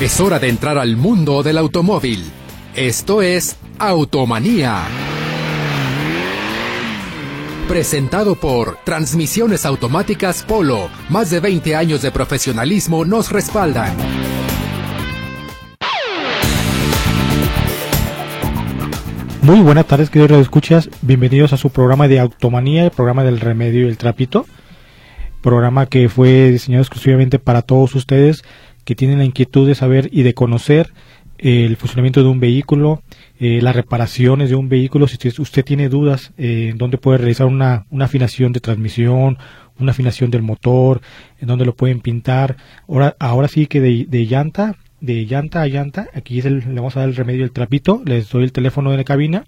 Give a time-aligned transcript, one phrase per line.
[0.00, 2.24] Es hora de entrar al mundo del automóvil.
[2.74, 4.84] Esto es Automanía.
[7.68, 10.88] Presentado por Transmisiones Automáticas Polo.
[11.10, 13.94] Más de 20 años de profesionalismo nos respaldan.
[19.42, 20.88] Muy buenas tardes, queridos escuchas.
[21.02, 24.46] Bienvenidos a su programa de Automanía, el programa del remedio y el trapito.
[25.42, 28.44] Programa que fue diseñado exclusivamente para todos ustedes
[28.90, 30.92] que tienen la inquietud de saber y de conocer
[31.38, 33.04] el funcionamiento de un vehículo,
[33.38, 37.46] eh, las reparaciones de un vehículo, si usted, tiene dudas eh, en dónde puede realizar
[37.46, 39.38] una, una, afinación de transmisión,
[39.78, 41.02] una afinación del motor,
[41.38, 42.56] en dónde lo pueden pintar.
[42.88, 46.74] Ahora, ahora sí que de, de llanta, de llanta a llanta, aquí es el, le
[46.74, 49.44] vamos a dar el remedio el trapito, les doy el teléfono de la cabina,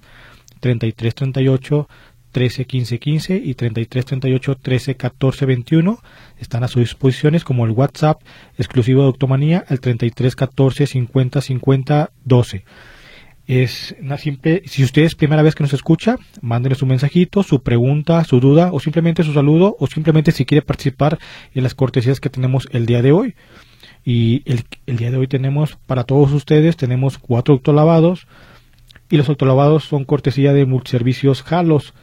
[0.60, 1.88] 3338
[2.32, 5.98] 13 15 15 y 33 38 13 14 21
[6.38, 8.20] están a sus disposiciones como el WhatsApp
[8.58, 12.64] exclusivo de Octomanía el 33 14 50 50 12
[13.46, 17.62] es una simple si usted es primera vez que nos escucha mándenos su mensajito su
[17.62, 21.18] pregunta su duda o simplemente su saludo o simplemente si quiere participar
[21.54, 23.34] en las cortesías que tenemos el día de hoy.
[24.04, 28.26] Y el, el día de hoy tenemos para todos ustedes tenemos cuatro autolavados
[29.10, 31.94] y los autolavados son cortesía de multiservicios Jalos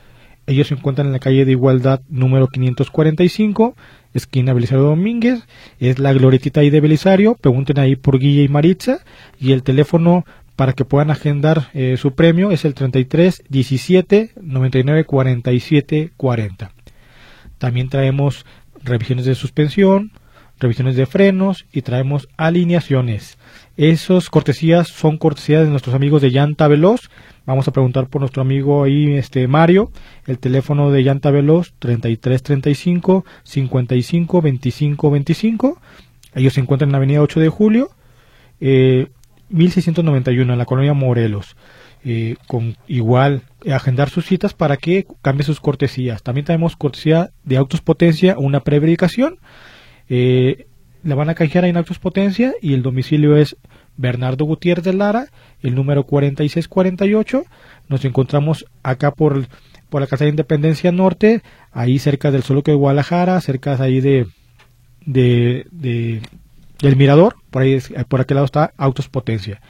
[0.49, 3.75] ellos se encuentran en la calle de Igualdad número 545,
[4.13, 5.43] esquina Belisario Domínguez.
[5.79, 7.35] Es la glorietita ahí de Belisario.
[7.35, 8.99] Pregunten ahí por Guilla y Maritza.
[9.39, 10.25] Y el teléfono
[10.55, 16.71] para que puedan agendar eh, su premio es el 33 17 99 47 40.
[17.59, 18.45] También traemos
[18.83, 20.11] revisiones de suspensión,
[20.59, 23.37] revisiones de frenos y traemos alineaciones.
[23.77, 27.09] Esos cortesías son cortesías de nuestros amigos de Llanta Veloz
[27.49, 29.91] Vamos a preguntar por nuestro amigo ahí, este Mario,
[30.27, 35.81] el teléfono de Llanta Veloz 3335 55 25 25.
[36.35, 37.89] Ellos se encuentran en la avenida 8 de julio,
[38.59, 39.07] eh,
[39.49, 41.55] 1691, en la colonia Morelos.
[42.05, 46.21] Eh, con igual agendar sus citas para que cambie sus cortesías.
[46.21, 49.39] También tenemos cortesía de Autos Potencia, una preverificación.
[50.07, 50.67] Eh,
[51.01, 53.57] la van a canjear en Autos Potencia y el domicilio es
[53.99, 55.27] Bernardo Gutiérrez de Lara,
[55.61, 57.43] el número 4648.
[57.89, 59.47] Nos encontramos acá por,
[59.89, 61.41] por la Casa de Independencia Norte,
[61.73, 64.27] ahí cerca del Solo de Guadalajara, cerca ahí de,
[65.05, 66.21] de,
[66.81, 67.77] del Mirador, por ahí
[68.07, 69.61] por aquel lado está Autos Potencia.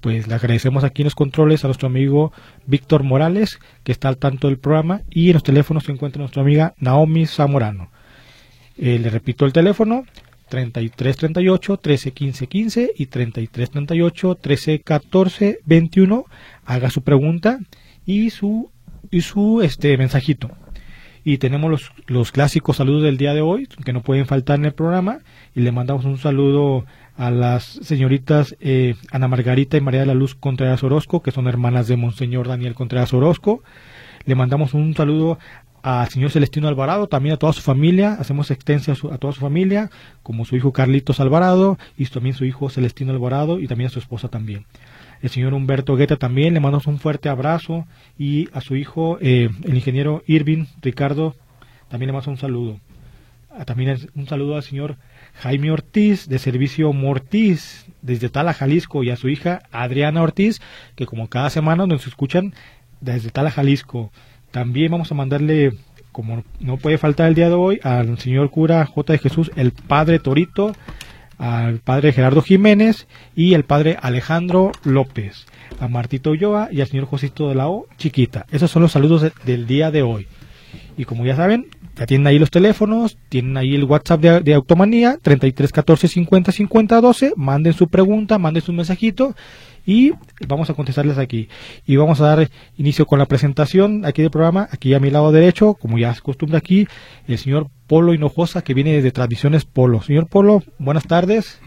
[0.00, 2.32] Pues le agradecemos aquí en los controles a nuestro amigo
[2.66, 6.42] Víctor Morales, que está al tanto del programa, y en los teléfonos se encuentra nuestra
[6.42, 7.90] amiga Naomi Zamorano.
[8.78, 10.04] Eh, le repito el teléfono,
[10.48, 16.24] 3338 13 15 15 y 3338 13 14 21
[16.64, 17.58] haga su pregunta
[18.04, 18.70] y su
[19.10, 20.50] y su este mensajito.
[21.24, 24.66] Y tenemos los, los clásicos saludos del día de hoy que no pueden faltar en
[24.66, 25.18] el programa.
[25.56, 26.86] Y le mandamos un saludo
[27.16, 31.48] a las señoritas eh, Ana Margarita y María de la Luz Contreras Orozco que son
[31.48, 33.62] hermanas de Monseñor Daniel Contreras Orozco.
[34.24, 35.38] Le mandamos un saludo
[35.82, 39.90] al señor Celestino Alvarado, también a toda su familia, hacemos extensa a, toda su familia,
[40.22, 43.98] como su hijo Carlitos Alvarado y también su hijo Celestino Alvarado y también a su
[43.98, 44.66] esposa también.
[45.22, 47.86] El señor Humberto Guetta también, le mandamos un fuerte abrazo
[48.18, 51.34] y a su hijo, eh, el ingeniero Irving Ricardo,
[51.88, 52.80] también le mandamos un saludo.
[53.58, 54.96] Ah, también un saludo al señor
[55.34, 60.60] Jaime Ortiz de Servicio Mortiz desde Tala, Jalisco y a su hija Adriana Ortiz,
[60.94, 62.52] que como cada semana nos escuchan
[63.00, 64.12] desde Tala, Jalisco.
[64.56, 65.74] También vamos a mandarle,
[66.12, 69.12] como no puede faltar el día de hoy, al señor cura J.
[69.12, 70.72] de Jesús, el padre Torito,
[71.36, 75.44] al padre Gerardo Jiménez y el padre Alejandro López,
[75.78, 78.46] a Martito Ulloa y al señor Josito de la O Chiquita.
[78.50, 80.26] Esos son los saludos del día de hoy.
[80.96, 85.18] Y como ya saben, ya tienen ahí los teléfonos, tienen ahí el WhatsApp de, Automanía,
[85.20, 89.34] 33 14 50 50 12, manden su pregunta, manden su mensajito
[89.86, 90.12] y
[90.46, 91.48] vamos a contestarles aquí.
[91.86, 94.68] Y vamos a dar inicio con la presentación aquí del programa.
[94.72, 96.86] Aquí a mi lado derecho, como ya es costumbre aquí,
[97.26, 100.02] el señor Polo Hinojosa, que viene de Tradiciones Polo.
[100.02, 101.60] Señor Polo, buenas tardes.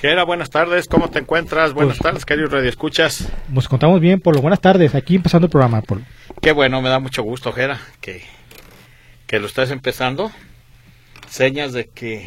[0.00, 1.72] Gera, buenas tardes, ¿cómo te encuentras?
[1.72, 3.32] Buenas pues, tardes, queridos radioescuchas.
[3.48, 4.42] Nos contamos bien, Polo.
[4.42, 6.02] Buenas tardes, aquí empezando el programa, Polo.
[6.42, 8.22] Qué bueno, me da mucho gusto, Gera, que,
[9.26, 10.30] que lo estés empezando.
[11.28, 12.26] Señas de que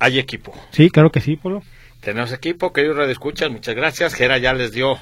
[0.00, 0.54] hay equipo.
[0.70, 1.62] Sí, claro que sí, Polo.
[2.00, 4.14] Tenemos equipo, queridos escuchan, muchas gracias.
[4.14, 4.98] Gera ya les dio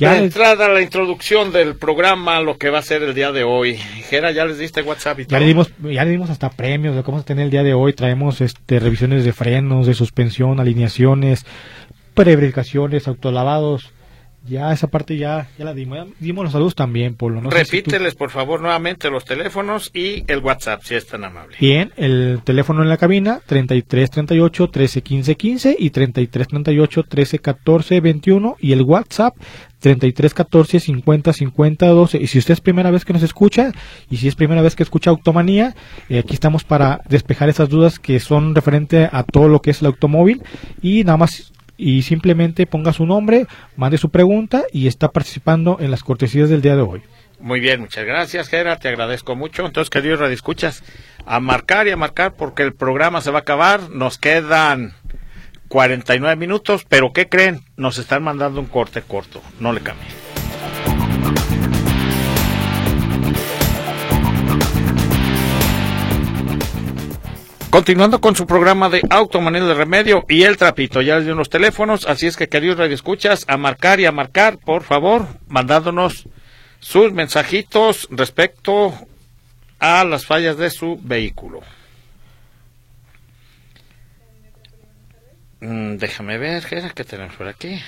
[0.00, 3.76] la entrada, la introducción del programa, lo que va a ser el día de hoy.
[3.76, 5.32] Gera, ya les diste WhatsApp y todo.
[5.32, 7.74] Ya le dimos, ya le dimos hasta premios de cómo se tener el día de
[7.74, 7.92] hoy.
[7.92, 11.44] Traemos este revisiones de frenos, de suspensión, alineaciones,
[12.14, 13.92] preverificaciones, autolavados,
[14.46, 15.98] Ya esa parte ya, ya la dimos.
[15.98, 17.42] Ya dimos los saludos también, Polo.
[17.42, 21.56] No Repíteles, por favor, nuevamente los teléfonos y el WhatsApp, si es tan amable.
[21.60, 28.56] Bien, el teléfono en la cabina, 3338 13 15 15 y 3338 13 14 21
[28.60, 29.36] y el WhatsApp
[29.80, 32.18] 3314 50 50 12.
[32.18, 33.72] Y si usted es primera vez que nos escucha
[34.08, 35.74] y si es primera vez que escucha Automanía,
[36.08, 39.80] eh, aquí estamos para despejar esas dudas que son referente a todo lo que es
[39.80, 40.42] el automóvil
[40.82, 43.46] y nada más y simplemente ponga su nombre,
[43.76, 47.02] mande su pregunta y está participando en las cortesías del día de hoy.
[47.40, 49.64] Muy bien, muchas gracias, Gera, te agradezco mucho.
[49.64, 50.84] Entonces, queridos escuchas
[51.24, 53.88] a marcar y a marcar porque el programa se va a acabar.
[53.88, 54.92] Nos quedan
[55.70, 57.62] 49 minutos, pero ¿qué creen?
[57.76, 59.40] Nos están mandando un corte corto.
[59.60, 60.10] No le cambien.
[67.70, 71.50] Continuando con su programa de Automanía de Remedio y el trapito, ya les di unos
[71.50, 76.26] teléfonos, así es que queridos radioescuchas, a marcar y a marcar, por favor, mandándonos
[76.80, 78.92] sus mensajitos respecto
[79.78, 81.60] a las fallas de su vehículo.
[85.60, 86.64] Mm, déjame ver,
[86.94, 87.78] ¿qué tenemos por aquí?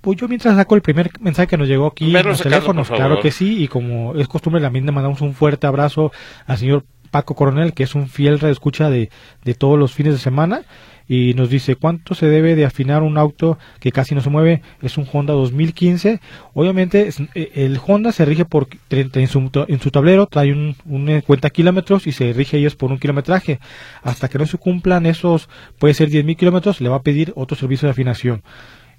[0.00, 3.20] Pues yo mientras saco el primer mensaje que nos llegó aquí en los teléfonos, claro
[3.20, 6.12] que sí, y como es costumbre también le mandamos un fuerte abrazo
[6.46, 9.10] al señor Paco Coronel, que es un fiel reescucha de,
[9.44, 10.62] de todos los fines de semana,
[11.08, 14.62] y nos dice cuánto se debe de afinar un auto que casi no se mueve,
[14.82, 16.20] es un Honda 2015.
[16.54, 21.08] Obviamente eh, el Honda se rige por en su, en su tablero, trae un, un
[21.08, 23.60] eh, cuenta kilómetros y se rige ellos por un kilometraje.
[24.02, 25.48] Hasta que no se cumplan esos,
[25.78, 28.42] puede ser 10.000 kilómetros, le va a pedir otro servicio de afinación.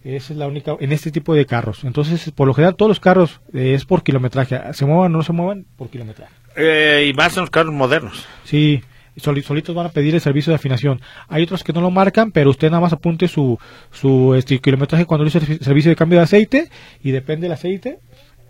[0.03, 1.83] Esa es la única en este tipo de carros.
[1.83, 4.59] Entonces, por lo general, todos los carros eh, es por kilometraje.
[4.73, 6.31] Se muevan o no se muevan, por kilometraje.
[6.55, 8.25] Eh, y más en los carros modernos.
[8.45, 8.81] Sí,
[9.17, 11.01] solitos van a pedir el servicio de afinación.
[11.27, 13.57] Hay otros que no lo marcan, pero usted nada más apunte su,
[13.91, 16.69] su este, kilometraje cuando dice el servicio de cambio de aceite
[17.03, 17.99] y depende del aceite,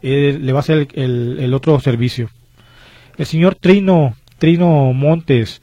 [0.01, 2.29] eh, le va a hacer el, el, otro servicio.
[3.17, 5.61] El señor Trino, Trino Montes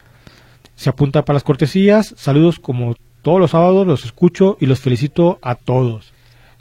[0.75, 2.15] se apunta para las cortesías.
[2.17, 6.13] Saludos como todos los sábados, los escucho y los felicito a todos.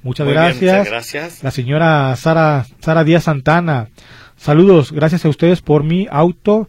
[0.04, 0.80] Muchas, gracias.
[0.80, 1.44] muchas gracias.
[1.44, 3.90] La señora Sara, Sara Díaz Santana.
[4.36, 6.68] Saludos, gracias a ustedes por mi auto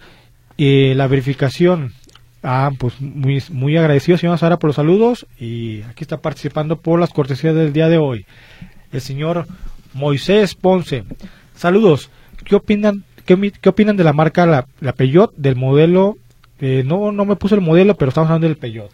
[0.56, 1.92] y la verificación.
[2.42, 7.00] Ah, pues muy, muy agradecido, señora Sara, por los saludos y aquí está participando por
[7.00, 8.26] las cortesías del día de hoy.
[8.92, 9.46] El señor
[9.94, 11.04] Moisés Ponce.
[11.56, 12.10] Saludos.
[12.44, 14.94] ¿Qué opinan, qué, qué opinan de la marca la, la
[15.36, 16.18] del modelo?
[16.60, 18.90] Eh, no, no me puse el modelo, pero estamos hablando del Peugeot.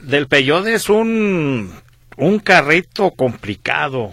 [0.00, 1.70] Del Peugeot es un,
[2.16, 4.10] un carrito complicado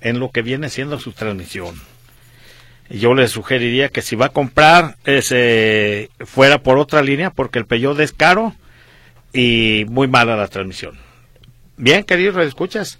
[0.00, 1.74] en lo que viene siendo su transmisión
[2.90, 7.66] yo le sugeriría que si va a comprar ese fuera por otra línea porque el
[7.66, 8.54] Peugeot es caro
[9.32, 10.98] y muy mala la transmisión.
[11.76, 12.98] Bien, queridos escuchas.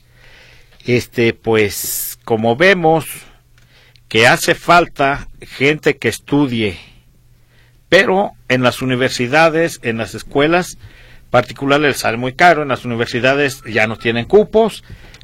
[0.87, 3.07] Este, pues como vemos
[4.09, 6.79] que hace falta gente que estudie,
[7.89, 10.79] pero en las universidades, en las escuelas
[11.31, 14.83] particulares les sale muy caro, en las universidades ya no tienen cupos,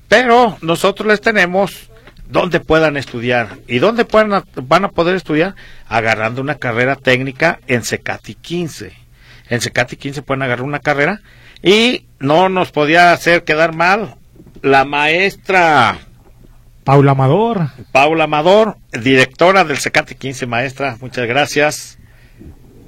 [0.08, 1.90] pero nosotros les tenemos
[2.28, 3.58] donde puedan estudiar.
[3.66, 5.54] ¿Y dónde puedan, van a poder estudiar?
[5.88, 8.92] Agarrando una carrera técnica en Secati 15.
[9.48, 11.20] En Secati 15 pueden agarrar una carrera
[11.62, 14.16] y no nos podía hacer quedar mal
[14.62, 15.98] la maestra
[16.84, 17.68] Paula Amador.
[17.92, 21.98] Paula Amador, directora del Secati 15, maestra, muchas gracias.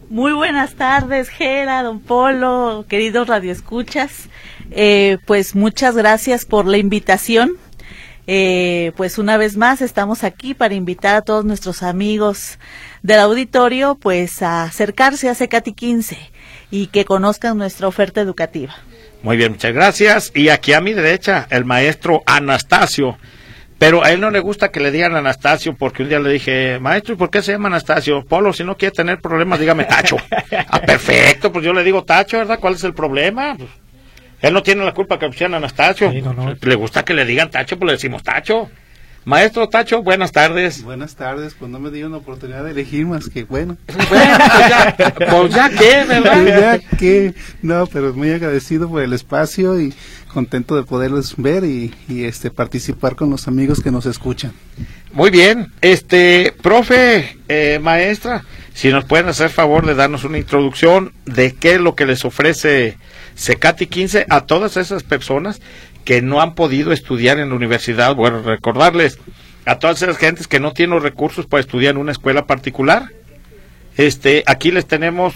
[0.09, 4.29] Muy buenas tardes, Gera, don Polo, queridos radioescuchas.
[4.71, 7.57] Eh, pues muchas gracias por la invitación
[8.31, 12.59] eh, pues una vez más estamos aquí para invitar a todos nuestros amigos
[13.03, 16.19] del auditorio pues a acercarse a Secati 15
[16.71, 18.75] y que conozcan nuestra oferta educativa.
[19.23, 20.31] Muy bien, muchas gracias.
[20.35, 23.17] Y aquí a mi derecha, el maestro Anastasio.
[23.79, 26.79] Pero a él no le gusta que le digan Anastasio porque un día le dije,
[26.81, 28.25] maestro, ¿y por qué se llama Anastasio?
[28.27, 30.19] Polo, si no quiere tener problemas, dígame Tacho.
[30.69, 32.59] ah, perfecto, pues yo le digo Tacho, ¿verdad?
[32.61, 33.55] ¿Cuál es el problema?
[33.57, 33.71] Pues,
[34.41, 36.13] él no tiene la culpa que pusieran Anastasio.
[36.61, 38.69] Le gusta que le digan Tacho, pues le decimos Tacho.
[39.25, 40.83] Maestro Tacho, buenas tardes.
[40.83, 43.77] Buenas tardes, pues no me dio una oportunidad de elegir más que bueno.
[44.09, 46.81] bueno pues, ya, pues ya que, ¿verdad?
[46.81, 49.93] ya que, no, pero muy agradecido por el espacio y
[50.33, 54.53] contento de poderlos ver y, este participar con los amigos que nos escuchan.
[55.13, 61.13] Muy bien, este, profe, eh, maestra, si nos pueden hacer favor de darnos una introducción
[61.27, 62.97] de qué es lo que les ofrece
[63.39, 65.61] Secati 15 a todas esas personas
[66.05, 68.17] que no han podido estudiar en la universidad.
[68.17, 69.19] Bueno, recordarles
[69.65, 73.13] a todas esas gentes que no tienen recursos para estudiar en una escuela particular.
[73.97, 75.35] Este, aquí les tenemos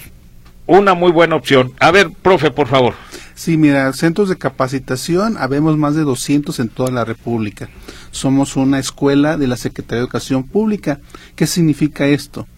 [0.66, 1.72] una muy buena opción.
[1.78, 2.94] A ver, profe, por favor.
[3.36, 7.70] Sí, mira, centros de capacitación, habemos más de 200 en toda la República.
[8.10, 10.98] Somos una escuela de la Secretaría de Educación Pública.
[11.36, 12.48] ¿Qué significa esto?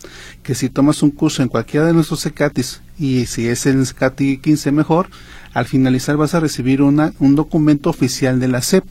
[0.42, 4.38] Que si tomas un curso en cualquiera de nuestros CECATIS y si es el CECATI
[4.38, 5.08] 15 mejor,
[5.52, 8.84] al finalizar vas a recibir una, un documento oficial de la SEP.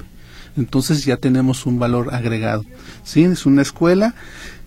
[0.56, 2.66] Entonces ya tenemos un valor agregado.
[3.04, 3.24] ¿sí?
[3.24, 4.14] Es una escuela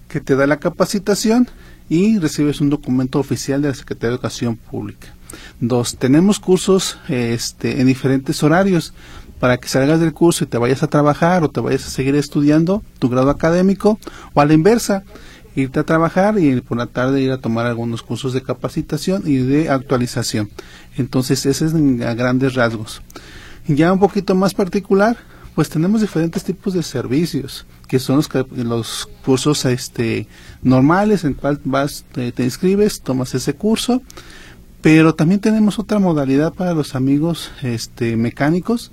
[0.08, 1.48] que te da la capacitación
[1.88, 5.14] y recibes un documento oficial de la Secretaría de Educación Pública.
[5.60, 8.94] Dos, tenemos cursos este, en diferentes horarios
[9.38, 12.14] para que salgas del curso y te vayas a trabajar o te vayas a seguir
[12.14, 13.98] estudiando tu grado académico
[14.34, 15.04] o a la inversa,
[15.56, 19.38] irte a trabajar y por la tarde ir a tomar algunos cursos de capacitación y
[19.38, 20.50] de actualización.
[20.96, 23.02] Entonces, ese es a grandes rasgos.
[23.66, 25.16] Ya un poquito más particular,
[25.56, 28.22] pues tenemos diferentes tipos de servicios, que son
[28.52, 30.28] los, cursos este,
[30.62, 34.02] normales en cual vas, te, te inscribes, tomas ese curso,
[34.82, 38.92] pero también tenemos otra modalidad para los amigos este, mecánicos,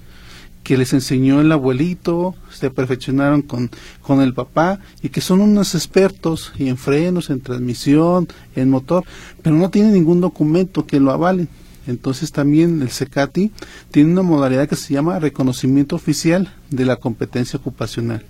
[0.63, 3.69] que les enseñó el abuelito, se perfeccionaron con,
[4.01, 9.03] con el papá y que son unos expertos en frenos, en transmisión, en motor,
[9.41, 11.49] pero no tienen ningún documento que lo avalen.
[11.85, 13.51] Entonces también el CECATI
[13.91, 18.23] tiene una modalidad que se llama reconocimiento oficial de la competencia ocupacional.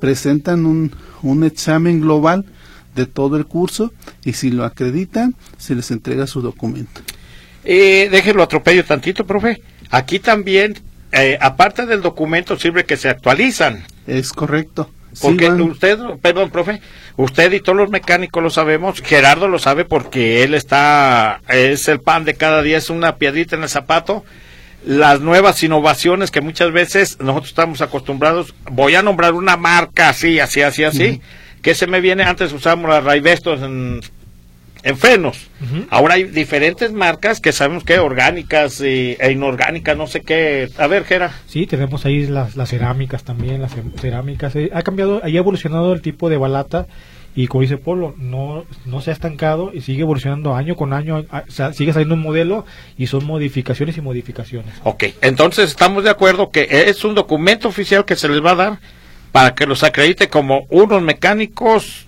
[0.00, 0.90] Presentan un,
[1.22, 2.46] un examen global
[2.94, 3.92] de todo el curso
[4.24, 7.02] y si lo acreditan se les entrega su documento.
[7.64, 9.62] Eh, déjelo atropello tantito, profe.
[9.90, 10.74] Aquí también
[11.14, 13.84] eh, aparte del documento, sirve que se actualizan.
[14.06, 14.90] Es correcto.
[15.20, 16.80] Porque usted, perdón, profe,
[17.16, 22.00] usted y todos los mecánicos lo sabemos, Gerardo lo sabe porque él está, es el
[22.00, 24.24] pan de cada día, es una piedrita en el zapato.
[24.84, 30.40] Las nuevas innovaciones que muchas veces nosotros estamos acostumbrados, voy a nombrar una marca así,
[30.40, 31.22] así, así, así,
[31.62, 34.00] que se me viene, antes usamos las Raivestos en
[34.84, 35.48] en frenos.
[35.88, 40.68] Ahora hay diferentes marcas que sabemos que orgánicas e inorgánicas, no sé qué.
[40.78, 41.32] A ver, Gera.
[41.46, 44.54] Sí, tenemos ahí las, las cerámicas también, las cerámicas.
[44.56, 46.86] Eh, ha cambiado, ha evolucionado el tipo de balata
[47.34, 51.24] y como dice Polo, no, no se ha estancado y sigue evolucionando año con año,
[51.72, 52.64] sigue saliendo un modelo
[52.96, 54.74] y son modificaciones y modificaciones.
[54.84, 58.56] Ok, entonces estamos de acuerdo que es un documento oficial que se les va a
[58.56, 58.78] dar
[59.32, 62.06] para que los acredite como unos mecánicos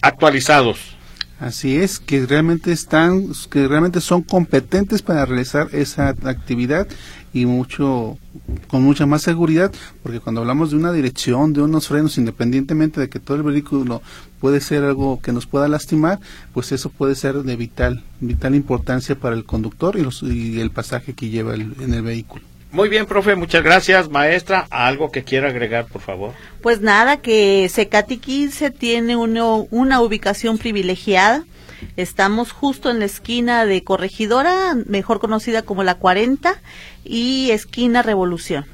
[0.00, 0.95] actualizados.
[1.38, 6.88] Así es, que realmente están, que realmente son competentes para realizar esa actividad
[7.34, 8.16] y mucho,
[8.68, 9.70] con mucha más seguridad,
[10.02, 14.00] porque cuando hablamos de una dirección, de unos frenos, independientemente de que todo el vehículo
[14.40, 16.20] puede ser algo que nos pueda lastimar,
[16.54, 20.70] pues eso puede ser de vital, vital importancia para el conductor y, los, y el
[20.70, 22.44] pasaje que lleva en el vehículo.
[22.76, 24.66] Muy bien, profe, muchas gracias, maestra.
[24.68, 26.34] ¿Algo que quiera agregar, por favor?
[26.60, 31.46] Pues nada, que Secati 15 tiene una ubicación privilegiada.
[31.96, 36.60] Estamos justo en la esquina de Corregidora, mejor conocida como la 40,
[37.02, 38.66] y esquina Revolución.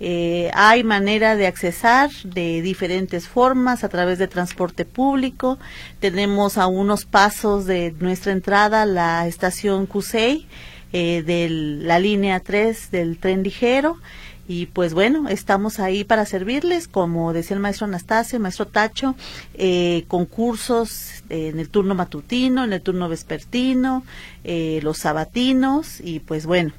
[0.00, 5.58] Eh, hay manera de accesar de diferentes formas a través de transporte público.
[6.00, 10.48] Tenemos a unos pasos de nuestra entrada la estación Cusey
[10.96, 13.98] eh, de la línea 3 del tren ligero.
[14.46, 19.16] Y pues bueno, estamos ahí para servirles, como decía el maestro Anastasio, maestro Tacho,
[19.54, 24.04] eh, concursos en el turno matutino, en el turno vespertino,
[24.44, 26.72] eh, los sabatinos y pues bueno.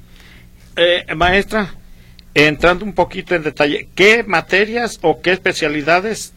[1.14, 1.74] maestra,
[2.32, 6.32] entrando un poquito en detalle, ¿qué materias o qué especialidades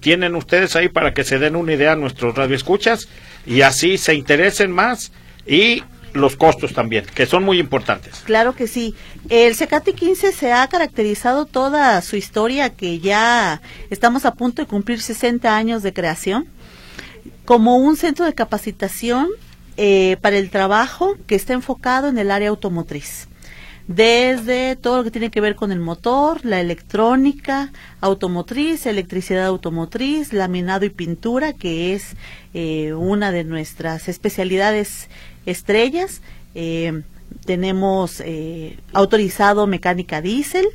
[0.00, 3.08] tienen ustedes ahí para que se den una idea a nuestros radioescuchas
[3.46, 5.12] y así se interesen más
[5.46, 8.22] y los costos también, que son muy importantes.
[8.24, 8.94] Claro que sí.
[9.28, 14.68] El CECATI 15 se ha caracterizado toda su historia, que ya estamos a punto de
[14.68, 16.46] cumplir 60 años de creación,
[17.44, 19.28] como un centro de capacitación
[19.76, 23.28] eh, para el trabajo que está enfocado en el área automotriz
[23.86, 30.32] desde todo lo que tiene que ver con el motor, la electrónica automotriz, electricidad automotriz,
[30.32, 32.16] laminado y pintura, que es
[32.54, 35.10] eh, una de nuestras especialidades
[35.46, 36.20] estrellas.
[36.54, 37.02] Eh,
[37.44, 40.66] tenemos eh, autorizado mecánica diésel,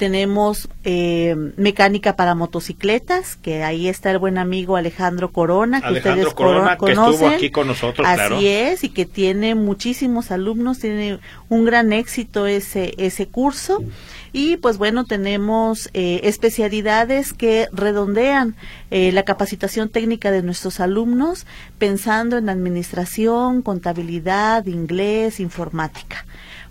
[0.00, 6.32] tenemos eh, mecánica para motocicletas, que ahí está el buen amigo Alejandro Corona, que ustedes
[6.32, 7.04] Corona, conocen.
[7.04, 11.18] Que estuvo aquí con nosotros, Así es, y que tiene muchísimos alumnos, tiene
[11.50, 13.84] un gran éxito ese, ese curso.
[14.32, 18.56] Y pues bueno, tenemos eh, especialidades que redondean
[18.90, 21.46] eh, la capacitación técnica de nuestros alumnos,
[21.78, 26.24] pensando en administración, contabilidad, inglés, informática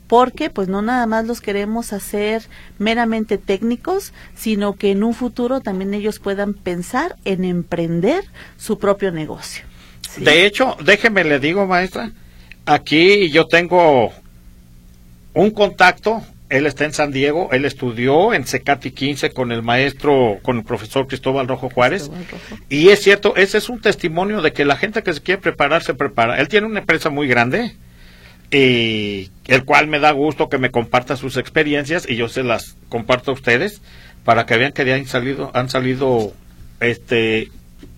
[0.10, 2.42] porque pues no nada más los queremos hacer
[2.80, 8.24] meramente técnicos, sino que en un futuro también ellos puedan pensar en emprender
[8.58, 9.64] su propio negocio.
[10.18, 12.12] De hecho, déjeme le digo, maestra,
[12.66, 14.12] aquí yo tengo
[15.36, 16.24] un contacto.
[16.50, 20.64] Él está en San Diego, él estudió en Secati 15 con el maestro, con el
[20.64, 22.10] profesor Cristóbal Rojo Juárez.
[22.68, 25.84] Y es cierto, ese es un testimonio de que la gente que se quiere preparar
[25.84, 26.40] se prepara.
[26.40, 27.76] Él tiene una empresa muy grande,
[28.52, 32.78] y el cual me da gusto que me comparta sus experiencias y yo se las
[32.90, 33.82] comparto a ustedes
[34.24, 36.34] para que vean que han salido, han salido
[36.80, 37.50] este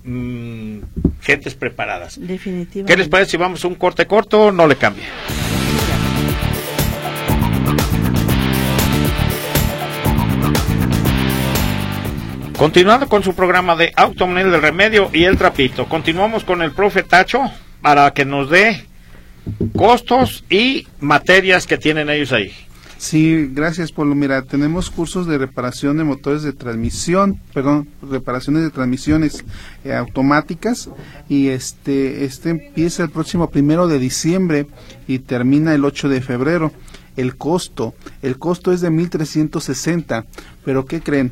[0.03, 0.79] mm,
[1.21, 2.19] gentes preparadas.
[2.19, 2.91] Definitivamente.
[2.91, 4.51] ¿Qué les parece si vamos a un corte corto?
[4.51, 5.05] No le cambie.
[12.57, 17.01] Continuando con su programa de Automonel del Remedio y el Trapito, continuamos con el profe
[17.01, 17.41] Tacho
[17.81, 18.85] para que nos dé
[19.75, 22.51] costos y materias que tienen ellos ahí.
[23.01, 24.13] Sí, gracias Polo.
[24.13, 29.43] Mira, tenemos cursos de reparación de motores de transmisión, perdón, reparaciones de transmisiones
[29.83, 30.87] eh, automáticas
[31.27, 34.67] y este este empieza el próximo primero de diciembre
[35.07, 36.71] y termina el 8 de febrero.
[37.17, 40.25] El costo, el costo es de 1360,
[40.63, 41.31] pero ¿qué creen?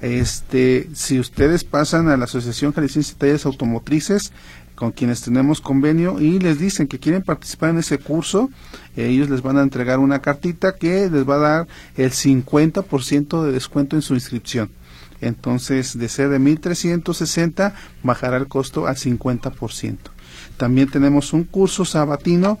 [0.00, 4.32] Este, si ustedes pasan a la Asociación Jalisciense de Talleres Automotrices,
[4.80, 8.48] con quienes tenemos convenio y les dicen que quieren participar en ese curso,
[8.96, 11.68] ellos les van a entregar una cartita que les va a dar
[11.98, 14.70] el 50% de descuento en su inscripción.
[15.20, 19.98] Entonces, de ser de 1360, bajará el costo al 50%.
[20.56, 22.58] También tenemos un curso sabatino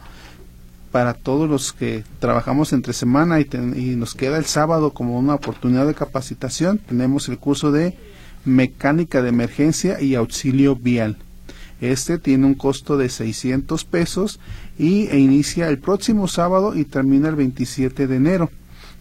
[0.92, 5.36] para todos los que trabajamos entre semana y, y nos queda el sábado como una
[5.36, 6.76] oportunidad de capacitación.
[6.76, 7.96] Tenemos el curso de
[8.44, 11.16] mecánica de emergencia y auxilio vial
[11.80, 14.40] este tiene un costo de 600 pesos
[14.78, 18.50] y e inicia el próximo sábado y termina el 27 de enero.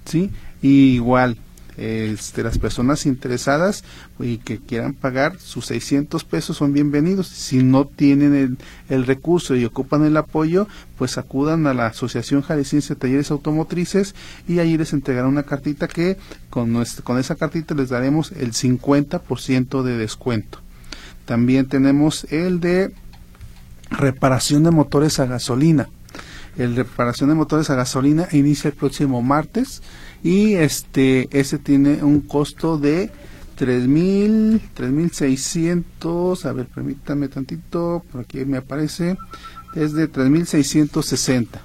[0.05, 0.31] ¿sí?
[0.61, 1.37] Y igual,
[1.79, 3.85] este, las personas interesadas
[4.19, 7.27] y que quieran pagar sus 600 pesos son bienvenidos.
[7.27, 8.57] Si no tienen
[8.89, 10.67] el, recurso y ocupan el apoyo,
[10.97, 14.13] pues acudan a la Asociación Jalisciense Talleres Automotrices
[14.45, 16.17] y allí les entregarán una cartita que
[16.49, 20.59] con, con esa cartita les daremos el 50% de descuento.
[21.29, 22.91] También tenemos el de
[23.91, 25.87] reparación de motores a gasolina.
[26.57, 29.83] El reparación de motores a gasolina inicia el próximo martes
[30.23, 33.11] y este ese tiene un costo de
[33.57, 39.15] 3000 3600, a ver, permítame tantito, por aquí me aparece
[39.75, 41.61] desde 3660.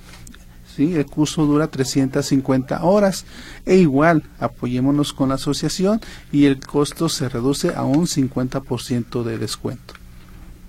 [0.75, 0.95] ¿Sí?
[0.95, 3.25] El curso dura 350 horas
[3.67, 6.01] e igual apoyémonos con la asociación
[6.33, 9.95] y el costo se reduce a un 50% de descuento.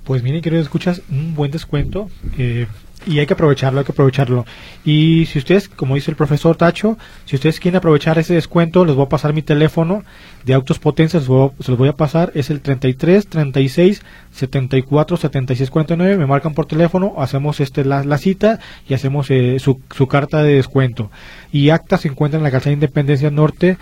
[0.04, 2.10] Pues miren, queridos escuchas, un buen descuento.
[2.38, 2.68] Eh,
[3.06, 4.46] y hay que aprovecharlo, hay que aprovecharlo.
[4.84, 8.96] Y si ustedes, como dice el profesor Tacho, si ustedes quieren aprovechar ese descuento, les
[8.96, 10.04] voy a pasar mi teléfono
[10.46, 16.18] de Autos Potencias, se los voy a pasar, es el 33 36 74 76 49,
[16.18, 20.44] me marcan por teléfono, hacemos este la, la cita y hacemos eh, su, su carta
[20.44, 21.12] de descuento.
[21.52, 23.78] Y acta se encuentra en la calzada Independencia Norte,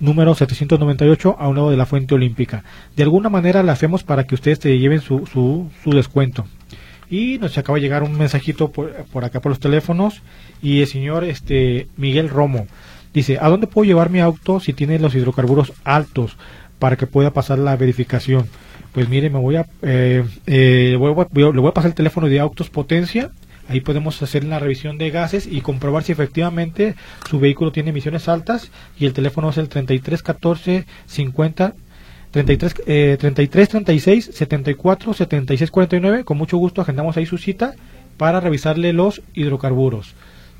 [0.00, 2.64] número 798 a un lado de la Fuente Olímpica.
[2.96, 6.46] De alguna manera la hacemos para que ustedes te lleven su, su, su descuento.
[7.10, 10.22] Y nos acaba de llegar un mensajito por, acá por los teléfonos
[10.62, 12.66] y el señor este Miguel Romo
[13.14, 16.36] dice, ¿a dónde puedo llevar mi auto si tiene los hidrocarburos altos
[16.78, 18.46] para que pueda pasar la verificación?
[18.92, 22.68] Pues mire, me voy a, eh, eh, le voy a pasar el teléfono de Autos
[22.68, 23.30] Potencia
[23.68, 26.94] Ahí podemos hacer la revisión de gases y comprobar si efectivamente
[27.28, 31.74] su vehículo tiene emisiones altas y el teléfono es el 33 14 50
[32.30, 36.24] 33, eh, 33 36 74 76 49.
[36.24, 37.74] Con mucho gusto agendamos ahí su cita
[38.16, 40.14] para revisarle los hidrocarburos.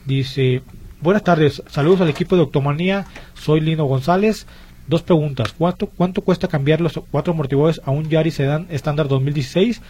[0.06, 0.62] Dice,
[1.00, 4.46] buenas tardes, saludos al equipo de Octomanía, soy Lino González.
[4.86, 9.82] Dos preguntas, ¿cuánto, cuánto cuesta cambiar los cuatro amortiguadores a un Yaris Sedan estándar 2016?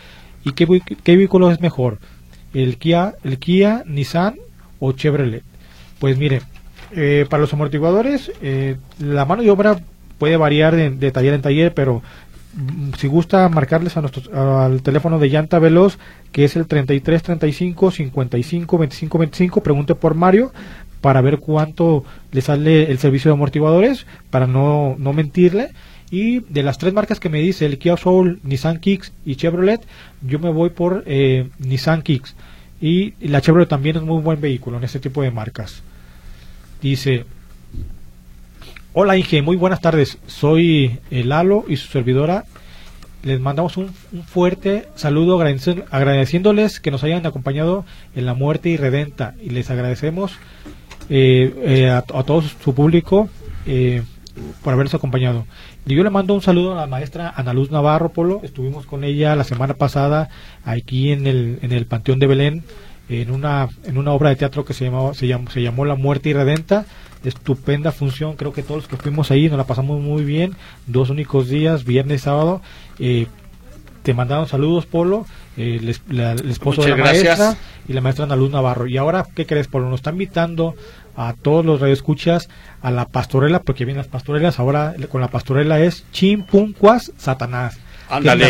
[0.44, 0.66] ¿Y qué,
[1.04, 1.98] qué vehículo es mejor?
[2.52, 4.34] ¿El Kia, el Kia, Nissan
[4.80, 5.44] o Chevrolet?
[6.00, 6.42] Pues mire,
[6.96, 9.78] eh, para los amortiguadores, eh, la mano de obra
[10.18, 12.02] puede variar de, taller en taller, pero
[12.54, 15.98] mm, si gusta marcarles a al teléfono de llanta veloz
[16.32, 20.52] que es el 33 35 55 25 25 pregunte por Mario
[21.00, 25.70] para ver cuánto le sale el servicio de amortiguadores para no, no mentirle.
[26.10, 29.82] Y de las tres marcas que me dice el Kia Soul, Nissan Kicks y Chevrolet
[30.22, 32.34] yo me voy por eh, Nissan Kicks.
[32.80, 35.82] Y la Chevrolet también es muy buen vehículo en este tipo de marcas.
[36.80, 37.26] Dice
[38.94, 40.16] Hola Inge, muy buenas tardes.
[40.26, 42.44] Soy el Lalo y su servidora.
[43.22, 43.92] Les mandamos un,
[44.26, 47.84] fuerte saludo agradeciéndoles que nos hayan acompañado
[48.16, 50.32] en la muerte irredenta y les agradecemos
[51.10, 53.28] eh, eh, a, todo su público
[53.66, 54.02] eh,
[54.64, 55.44] por habernos acompañado.
[55.84, 58.40] Y yo le mando un saludo a la maestra Ana Luz Navarro Polo.
[58.42, 60.30] Estuvimos con ella la semana pasada
[60.64, 62.64] aquí en el, en el Panteón de Belén
[63.08, 65.94] en una, en una obra de teatro que se, llamaba, se, llamó, se llamó La
[65.94, 66.86] Muerte Irredenta.
[67.24, 70.54] Estupenda función, creo que todos los que fuimos ahí nos la pasamos muy bien.
[70.86, 72.60] Dos únicos días, viernes y sábado.
[72.98, 73.26] Eh,
[74.02, 75.26] te mandaron saludos, Polo,
[75.56, 75.88] eh, el,
[76.50, 78.86] esposo de la maestra y la maestra Ana Luz Navarro.
[78.86, 79.90] Y ahora, ¿qué crees, Polo?
[79.90, 80.74] Nos está invitando
[81.16, 82.48] a todos los radioescuchas
[82.80, 84.58] a la pastorela, porque vienen las pastorelas.
[84.60, 87.78] Ahora con la pastorela es Chimpuncuas Satanás.
[88.08, 88.48] Ándale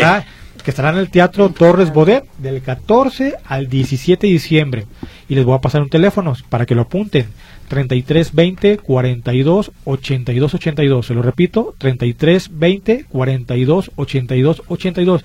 [0.63, 4.85] que estará en el Teatro Torres Bodet del 14 al 17 de diciembre.
[5.27, 7.27] Y les voy a pasar un teléfono para que lo apunten.
[7.69, 11.05] 33 20 42 82 82.
[11.05, 15.23] Se lo repito, 33 20 42 82 82.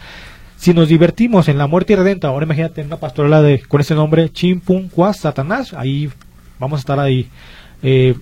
[0.56, 3.94] Si nos divertimos en la muerte y redenta, ahora imagínate una pastorela de, con ese
[3.94, 6.08] nombre, Chimpun Cuas Satanás, ahí
[6.58, 7.28] vamos a estar ahí.
[7.82, 8.14] Eh,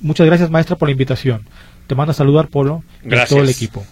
[0.00, 1.42] muchas gracias maestra por la invitación.
[1.86, 3.84] Te manda a saludar Polo y todo el equipo.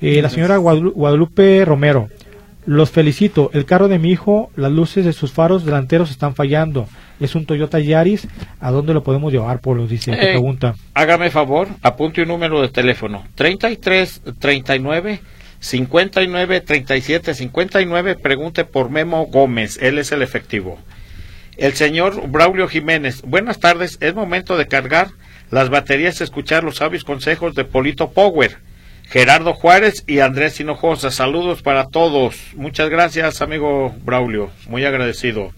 [0.00, 2.08] Eh, la señora Guadalupe Romero,
[2.66, 3.50] los felicito.
[3.52, 6.88] El carro de mi hijo, las luces de sus faros delanteros están fallando.
[7.20, 8.26] Es un Toyota Yaris.
[8.60, 9.86] ¿A dónde lo podemos llevar, Polo?
[9.86, 10.74] Dice, eh, pregunta.
[10.94, 13.24] Hágame favor, apunte un número de teléfono.
[13.34, 15.20] 33 39
[15.60, 18.16] 59 37 59.
[18.16, 19.78] Pregunte por Memo Gómez.
[19.80, 20.78] Él es el efectivo.
[21.56, 23.22] El señor Braulio Jiménez.
[23.22, 23.98] Buenas tardes.
[24.00, 25.08] Es momento de cargar
[25.50, 28.58] las baterías, escuchar los sabios consejos de Polito Power
[29.08, 31.10] Gerardo Juárez y Andrés Hinojosa.
[31.10, 32.36] Saludos para todos.
[32.54, 34.50] Muchas gracias, amigo Braulio.
[34.68, 35.52] Muy agradecido.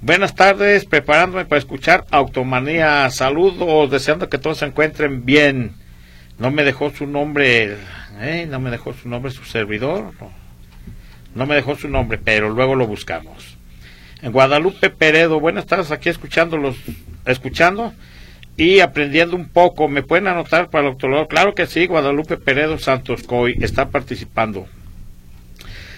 [0.00, 3.08] Buenas tardes, preparándome para escuchar Automanía.
[3.10, 5.72] Saludos, deseando que todos se encuentren bien.
[6.38, 7.76] No me dejó su nombre,
[8.20, 8.46] ¿eh?
[8.48, 10.12] no me dejó su nombre su servidor.
[11.34, 11.46] No.
[11.46, 13.56] me dejó su nombre, pero luego lo buscamos.
[14.20, 16.76] En Guadalupe Peredo, buenas tardes, aquí escuchándolos,
[17.24, 17.94] escuchando
[18.56, 19.88] y aprendiendo un poco.
[19.88, 21.28] ¿Me pueden anotar para el doctorado?
[21.28, 24.66] Claro que sí, Guadalupe Peredo Santos Coy está participando.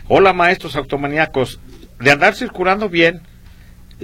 [0.09, 1.59] Hola maestros automaníacos,
[1.99, 3.23] de andar circulando bien,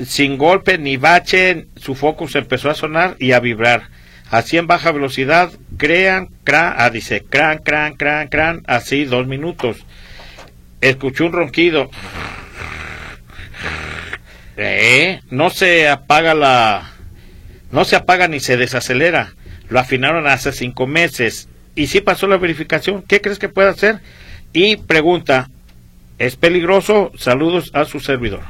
[0.05, 3.89] sin golpe ni bache, su focus empezó a sonar y a vibrar.
[4.31, 9.77] Así en baja velocidad, crean, cran, ah, dice, cran, cran, cran, cran, así dos minutos.
[10.81, 11.91] Escuché un ronquido.
[14.57, 16.92] Eh, no se apaga la,
[17.73, 19.35] no se apaga ni se desacelera.
[19.69, 21.49] Lo afinaron hace cinco meses.
[21.75, 24.01] Y si pasó la verificación, ¿qué crees que puede hacer?
[24.53, 25.51] Y pregunta,
[26.19, 27.11] ¿es peligroso?
[27.19, 28.41] Saludos a su servidor.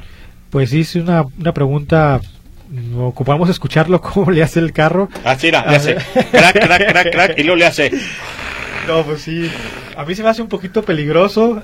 [0.50, 2.20] Pues sí, es una, una pregunta
[2.98, 5.08] ocupamos escucharlo cómo le hace el carro.
[5.24, 5.94] Así ah, le hace
[6.30, 7.90] crack, crack, crack, crack, y luego le hace.
[8.86, 9.48] No, pues sí,
[9.96, 11.62] a mí se me hace un poquito peligroso.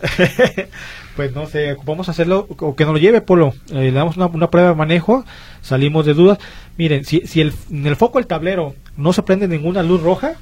[1.17, 3.55] pues no sé, ocupamos hacerlo, o que nos lo lleve Polo.
[3.71, 5.25] Eh, le damos una, una, prueba de manejo,
[5.61, 6.39] salimos de dudas.
[6.77, 10.35] Miren, si, si el, en el foco del tablero no se prende ninguna luz roja,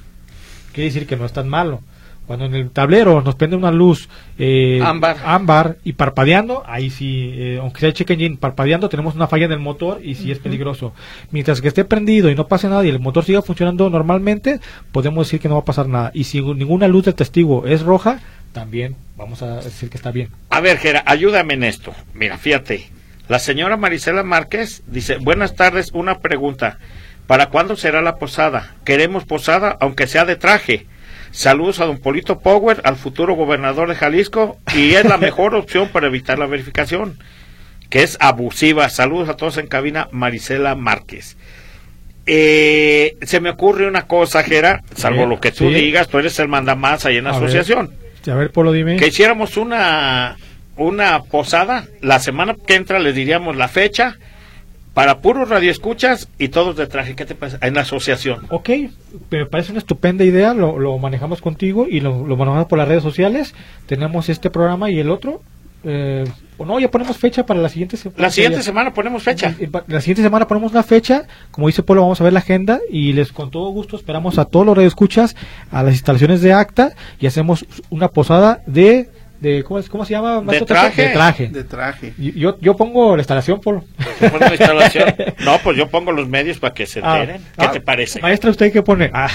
[0.73, 1.81] quiere decir que no es tan malo.
[2.27, 4.09] Cuando en el tablero nos prende una luz
[4.39, 5.17] eh, ámbar.
[5.25, 9.47] ámbar y parpadeando, ahí sí, eh, aunque sea el check engine parpadeando, tenemos una falla
[9.47, 10.93] en el motor y sí es peligroso.
[11.31, 14.61] Mientras que esté prendido y no pase nada y el motor siga funcionando normalmente,
[14.91, 16.11] podemos decir que no va a pasar nada.
[16.15, 18.21] Y si ninguna luz del testigo es roja,
[18.53, 20.31] también vamos a decir que está bien.
[20.51, 21.93] A ver, Gera, ayúdame en esto.
[22.15, 22.91] Mira, fíjate,
[23.29, 26.79] la señora Marisela Márquez dice, buenas tardes, una pregunta.
[27.27, 28.75] ¿Para cuándo será la posada?
[28.85, 30.87] Queremos posada, aunque sea de traje.
[31.31, 35.89] Saludos a don Polito Power, al futuro gobernador de Jalisco, y es la mejor opción
[35.89, 37.19] para evitar la verificación,
[37.91, 38.89] que es abusiva.
[38.89, 41.37] Saludos a todos en cabina, Marisela Márquez.
[42.27, 46.49] Eh, se me ocurre una cosa, Jera, salvo lo que tú digas, tú eres el
[46.49, 47.95] mandamás ahí en la asociación.
[48.27, 48.97] a ver, Polo, dime.
[48.97, 50.37] Que hiciéramos una
[50.77, 51.87] una posada.
[52.01, 54.17] La semana que entra les diríamos la fecha
[54.97, 57.15] para puros radioescuchas y todos de traje.
[57.15, 57.59] ¿Qué te parece?
[57.61, 58.47] En la asociación.
[58.49, 58.71] Ok,
[59.31, 60.55] me parece una estupenda idea.
[60.55, 63.55] Lo, lo manejamos contigo y lo, lo, manejamos por las redes sociales.
[63.85, 65.43] Tenemos este programa y el otro.
[65.85, 66.25] Eh,
[66.57, 68.23] o no, ya ponemos fecha para la siguiente semana.
[68.23, 69.55] La siguiente semana ponemos fecha.
[69.87, 71.27] La siguiente semana ponemos una fecha.
[71.51, 74.47] Como dice Polo, vamos a ver la agenda y les con todo gusto esperamos a
[74.47, 75.37] todos los radioescuchas
[75.71, 80.41] a las instalaciones de acta y hacemos una posada de de ¿cómo, ¿cómo, se llama?
[80.41, 81.03] De traje.
[81.03, 81.47] de traje.
[81.49, 82.15] De traje.
[82.19, 83.83] Yo, yo pongo la instalación, por
[84.21, 85.15] la instalación?
[85.45, 87.43] No, pues yo pongo los medios para que se ah, enteren.
[87.43, 88.21] ¿Qué ah, te parece?
[88.21, 89.11] Maestra, ¿usted qué pone?
[89.13, 89.29] Ah.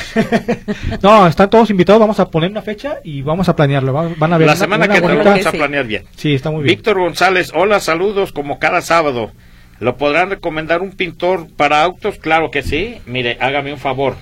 [1.01, 3.93] no, están todos invitados, vamos a poner una fecha y vamos a planearlo.
[3.93, 6.03] Van a ver la semana que viene vamos a planear bien.
[6.15, 6.75] Sí, está muy bien.
[6.75, 9.31] Víctor González, hola, saludos como cada sábado.
[9.79, 12.19] ¿Lo podrán recomendar un pintor para autos?
[12.19, 12.99] Claro que sí.
[13.07, 14.15] Mire, hágame un favor.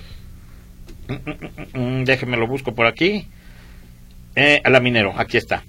[1.10, 3.28] Mm, mm, mm, déjeme lo busco por aquí.
[4.42, 5.66] Eh, a la minero, aquí está.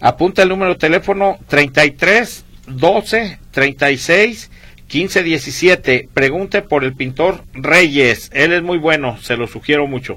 [0.00, 4.50] Apunta el número de teléfono 33 12 36
[4.86, 6.08] 15 17.
[6.14, 8.30] Pregunte por el pintor Reyes.
[8.32, 10.16] Él es muy bueno, se lo sugiero mucho.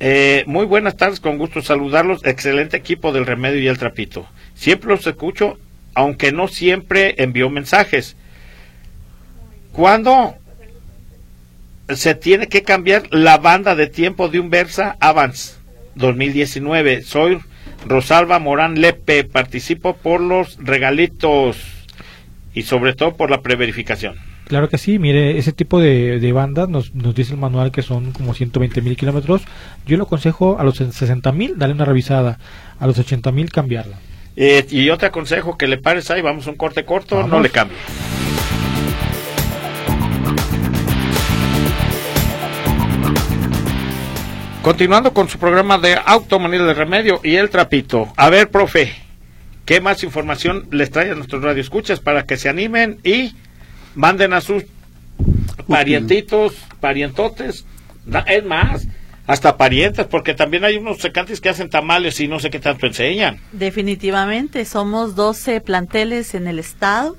[0.00, 2.24] Eh, muy buenas tardes, con gusto saludarlos.
[2.24, 4.26] Excelente equipo del Remedio y el Trapito.
[4.54, 5.58] Siempre los escucho
[5.94, 8.16] aunque no siempre envió mensajes.
[9.70, 10.34] ¿Cuándo
[11.88, 15.59] se tiene que cambiar la banda de tiempo de un Versa Avance
[15.94, 17.02] 2019?
[17.02, 17.38] Soy
[17.86, 21.56] Rosalba Morán Lepe, participo por los regalitos
[22.54, 24.16] y sobre todo por la preverificación.
[24.46, 27.82] Claro que sí, mire, ese tipo de, de bandas nos, nos dice el manual que
[27.82, 29.42] son como 120 mil kilómetros.
[29.86, 32.38] Yo lo aconsejo a los 60 mil, darle una revisada,
[32.80, 33.98] a los 80 mil cambiarla.
[34.36, 37.30] Eh, y yo te aconsejo que le pares ahí, vamos a un corte corto, Vamos.
[37.30, 37.76] no le cambie.
[44.62, 48.12] Continuando con su programa de automanía de remedio y el trapito.
[48.16, 48.92] A ver, profe,
[49.64, 53.34] ¿qué más información les trae a nuestros radioescuchas para que se animen y
[53.94, 54.64] manden a sus
[55.66, 57.64] parientitos, parientotes?
[58.26, 58.86] Es más,
[59.26, 62.86] hasta parientes, porque también hay unos secantes que hacen tamales y no sé qué tanto
[62.86, 63.40] enseñan.
[63.52, 67.16] Definitivamente, somos 12 planteles en el estado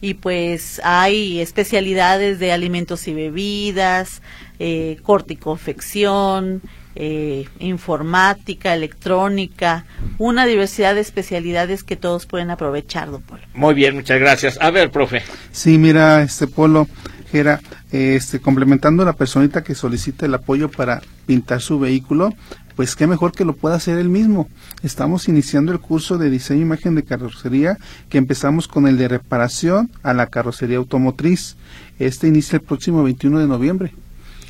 [0.00, 4.22] y pues hay especialidades de alimentos y bebidas,
[4.58, 6.62] eh, corte y confección,
[6.94, 9.84] eh, informática, electrónica,
[10.18, 13.42] una diversidad de especialidades que todos pueden aprovechar, don Polo.
[13.54, 14.58] Muy bien, muchas gracias.
[14.60, 15.22] A ver, profe.
[15.52, 16.88] Sí, mira, este Polo,
[17.30, 17.60] Gera,
[17.92, 22.34] este, complementando a la personita que solicita el apoyo para pintar su vehículo,
[22.74, 24.48] pues qué mejor que lo pueda hacer él mismo.
[24.82, 27.76] Estamos iniciando el curso de diseño e imagen de carrocería,
[28.08, 31.56] que empezamos con el de reparación a la carrocería automotriz.
[31.98, 33.92] Este inicia el próximo 21 de noviembre.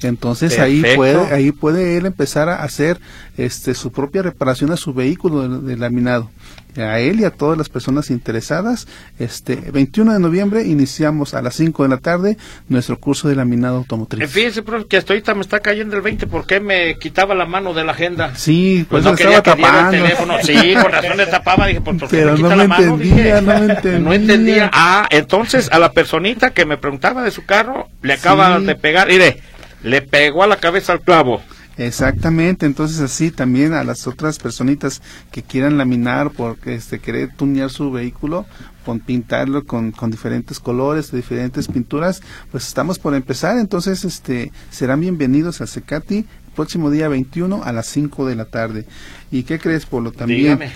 [0.03, 0.97] Entonces ahí Perfecto.
[0.97, 2.99] puede, ahí puede él empezar a hacer
[3.37, 6.31] este su propia reparación a su vehículo de, de laminado.
[6.77, 8.87] A él y a todas las personas interesadas,
[9.19, 12.37] este 21 de noviembre iniciamos a las 5 de la tarde
[12.69, 14.23] nuestro curso de laminado automotriz.
[14.23, 17.45] Eh, Fíjese, profe, que hasta ahorita me está cayendo el 20 porque me quitaba la
[17.45, 18.37] mano de la agenda.
[18.37, 19.57] Sí, Pues pues no quería estaba
[19.91, 20.35] que el teléfono.
[20.45, 21.67] Sí, con razón le tapaba.
[21.67, 22.83] Dije, pues, ¿por qué Pero me quita no la me mano?
[22.95, 23.99] entendía, Dije, no me entendía.
[23.99, 24.71] No entendía.
[24.73, 28.67] Ah, entonces a la personita que me preguntaba de su carro, le acaba Sí.
[28.67, 29.09] de pegar.
[29.09, 29.43] Mire,
[29.83, 31.43] le pegó a la cabeza al clavo.
[31.77, 37.71] Exactamente, entonces así también a las otras personitas que quieran laminar porque este querer tunear
[37.71, 38.45] su vehículo,
[38.85, 45.01] con pintarlo con, con diferentes colores, diferentes pinturas, pues estamos por empezar, entonces este serán
[45.01, 48.85] bienvenidos a Secati el próximo día 21 a las 5 de la tarde.
[49.31, 50.13] ¿Y qué crees, Polo?
[50.13, 50.73] También Dígame.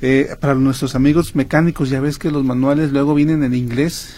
[0.00, 4.14] eh, para nuestros amigos mecánicos, ya ves que los manuales luego vienen en inglés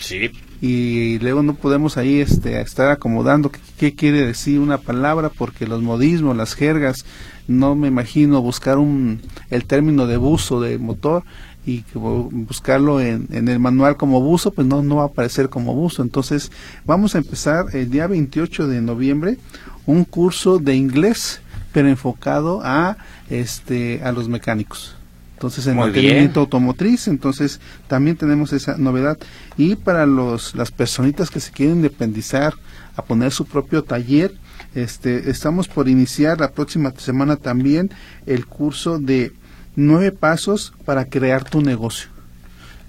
[0.00, 0.30] Sí,
[0.62, 5.82] y luego no podemos ahí este estar acomodando qué, quiere decir una palabra porque los
[5.82, 7.04] modismos, las jergas,
[7.48, 11.22] no me imagino buscar un el término de buzo de motor
[11.66, 15.74] y buscarlo en, en el manual como buzo, pues no no va a aparecer como
[15.74, 16.02] buzo.
[16.02, 16.50] Entonces,
[16.84, 19.38] vamos a empezar el día 28 de noviembre
[19.86, 21.40] un curso de inglés
[21.72, 22.96] pero enfocado a
[23.28, 24.96] este a los mecánicos.
[25.40, 29.16] Entonces, en mantenimiento automotriz, entonces también tenemos esa novedad.
[29.56, 32.52] Y para los las personitas que se quieren independizar
[32.94, 34.34] a poner su propio taller,
[34.74, 37.88] este estamos por iniciar la próxima semana también
[38.26, 39.32] el curso de
[39.76, 42.10] nueve pasos para crear tu negocio.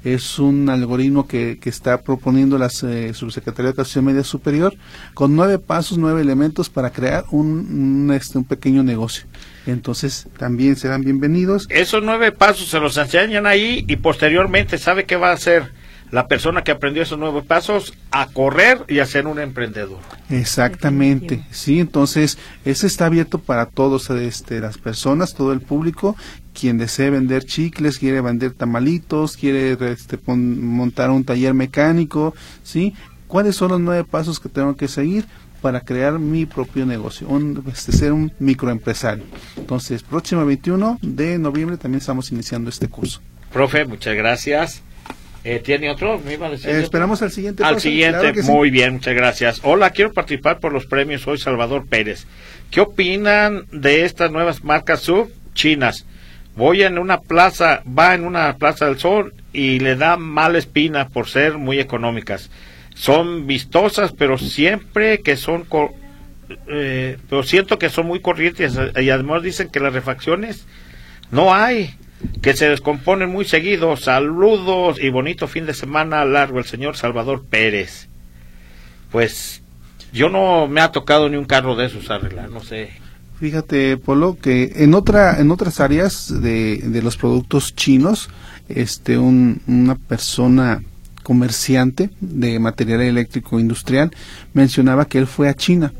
[0.03, 4.75] Es un algoritmo que, que está proponiendo la eh, Subsecretaría de Educación Media Superior
[5.13, 7.47] con nueve pasos, nueve elementos para crear un,
[8.07, 9.25] un, este, un pequeño negocio.
[9.67, 11.67] Entonces también serán bienvenidos.
[11.69, 15.71] esos nueve pasos se los enseñan ahí y posteriormente, ¿sabe qué va a hacer
[16.09, 17.93] la persona que aprendió esos nueve pasos?
[18.09, 19.99] A correr y a ser un emprendedor.
[20.29, 26.15] Exactamente, sí, entonces ese está abierto para todos, este, las personas, todo el público,
[26.59, 32.33] quien desee vender chicles, quiere vender tamalitos, quiere este, pon- montar un taller mecánico,
[32.63, 32.93] sí,
[33.27, 35.25] ¿cuáles son los nueve pasos que tengo que seguir
[35.61, 39.23] para crear mi propio negocio, un, este, ser un microempresario?
[39.57, 43.21] Entonces, próximo 21 de noviembre también estamos iniciando este curso.
[43.53, 44.81] Profe, muchas gracias.
[45.43, 46.19] Eh, ¿Tiene otro?
[46.23, 46.83] ¿Me iba a decir Eh, otro?
[46.83, 47.63] esperamos al siguiente.
[47.63, 48.51] Al siguiente, claro que sí.
[48.51, 49.59] muy bien, muchas gracias.
[49.63, 51.21] Hola, quiero participar por los premios.
[51.21, 52.25] Soy Salvador Pérez.
[52.69, 56.05] ¿Qué opinan de estas nuevas marcas sub chinas?
[56.55, 61.07] Voy en una plaza, va en una plaza del sol y le da mala espina
[61.09, 62.49] por ser muy económicas.
[62.93, 65.65] Son vistosas, pero siempre que son,
[66.67, 70.65] eh, pero siento que son muy corrientes y además dicen que las refacciones
[71.31, 71.95] no hay,
[72.41, 73.95] que se descomponen muy seguido.
[73.95, 78.09] Saludos y bonito fin de semana largo el señor Salvador Pérez.
[79.09, 79.63] Pues
[80.11, 82.91] yo no me ha tocado ni un carro de esos arreglar, no sé.
[83.41, 88.29] Fíjate, Polo, que en otra, en otras áreas de, los productos chinos,
[88.69, 90.83] este, un- una persona
[91.23, 94.11] comerciante de material eléctrico industrial
[94.53, 95.91] mencionaba que él fue a China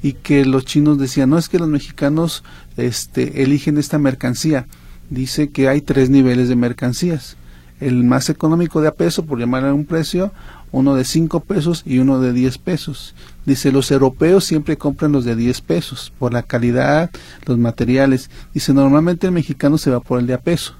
[0.00, 2.44] y que los chinos decían no es que los mexicanos,
[2.76, 4.68] este, eligen esta mercancía.
[5.10, 7.36] Dice que hay tres niveles de mercancías.
[7.78, 10.32] el más económico de a peso, por llamarle un precio,
[10.72, 13.14] uno de 5 pesos y uno de 10 pesos.
[13.44, 17.10] Dice, los europeos siempre compran los de 10 pesos por la calidad,
[17.46, 18.30] los materiales.
[18.52, 20.74] Dice, normalmente el mexicano se va por el de a peso.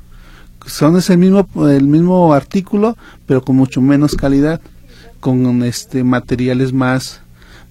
[0.67, 4.61] Son ese mismo, el mismo artículo, pero con mucho menos calidad,
[5.21, 7.21] con este materiales más,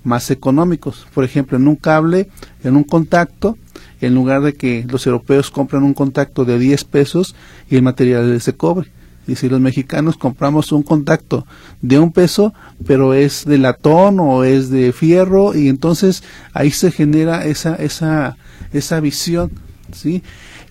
[0.04, 1.06] más económicos.
[1.14, 2.30] Por ejemplo, en un cable,
[2.64, 3.58] en un contacto,
[4.02, 7.36] en lugar de que los europeos compran un contacto de 10 pesos
[7.70, 8.90] y el material es de cobre.
[9.28, 11.46] Y si los mexicanos compramos un contacto
[11.82, 12.54] de un peso,
[12.86, 18.38] pero es de latón o es de fierro, y entonces ahí se genera esa, esa,
[18.72, 19.52] esa visión,
[19.92, 20.24] ¿sí?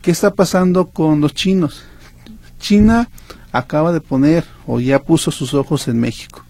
[0.02, 1.82] ¿Qué está pasando con los chinos?
[2.58, 3.08] China
[3.52, 6.44] acaba de poner o ya puso sus ojos en México,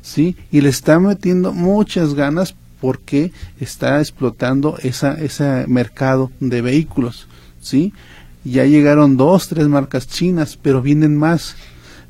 [0.00, 0.36] ¿sí?
[0.50, 7.28] Y le está metiendo muchas ganas porque está explotando esa, ese mercado de vehículos,
[7.60, 7.92] ¿sí?
[8.44, 11.56] Ya llegaron dos, tres marcas chinas, pero vienen más.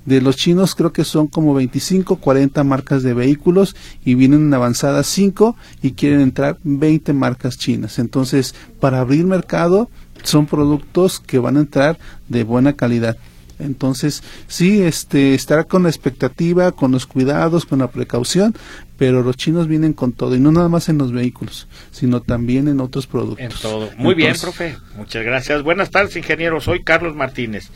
[0.04, 5.06] De los chinos creo que son como 25, 40 marcas de vehículos y vienen avanzadas
[5.06, 8.00] 5 y quieren entrar 20 marcas chinas.
[8.00, 9.88] Entonces, para abrir mercado
[10.24, 13.16] son productos que van a entrar de buena calidad.
[13.58, 18.54] Entonces, sí, este, estar con la expectativa, con los cuidados, con la precaución,
[18.98, 22.68] pero los chinos vienen con todo, y no nada más en los vehículos, sino también
[22.68, 23.44] en otros productos.
[23.44, 23.90] En todo.
[23.96, 24.76] Muy bien, profe.
[24.96, 25.62] Muchas gracias.
[25.62, 26.60] Buenas tardes, ingeniero.
[26.60, 27.70] Soy Carlos Martínez.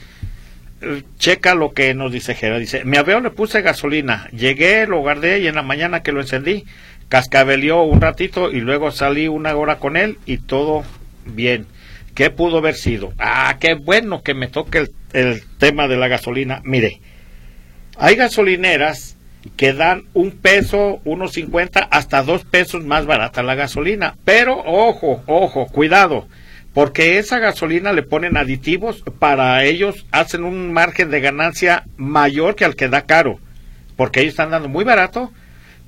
[0.82, 2.58] Eh, checa lo que nos dice Gera.
[2.58, 6.20] Dice, mi avión le puse gasolina, llegué, lo guardé y en la mañana que lo
[6.20, 6.64] encendí,
[7.08, 10.84] cascabeleó un ratito y luego salí una hora con él y todo
[11.24, 11.66] bien.
[12.14, 13.12] ¿Qué pudo haber sido?
[13.18, 16.60] Ah, qué bueno que me toque el, el tema de la gasolina.
[16.64, 17.00] Mire,
[17.96, 19.16] hay gasolineras
[19.56, 24.16] que dan un peso, unos cincuenta, hasta dos pesos más barata la gasolina.
[24.24, 26.28] Pero ojo, ojo, cuidado,
[26.74, 32.64] porque esa gasolina le ponen aditivos, para ellos hacen un margen de ganancia mayor que
[32.64, 33.40] al que da caro,
[33.96, 35.32] porque ellos están dando muy barato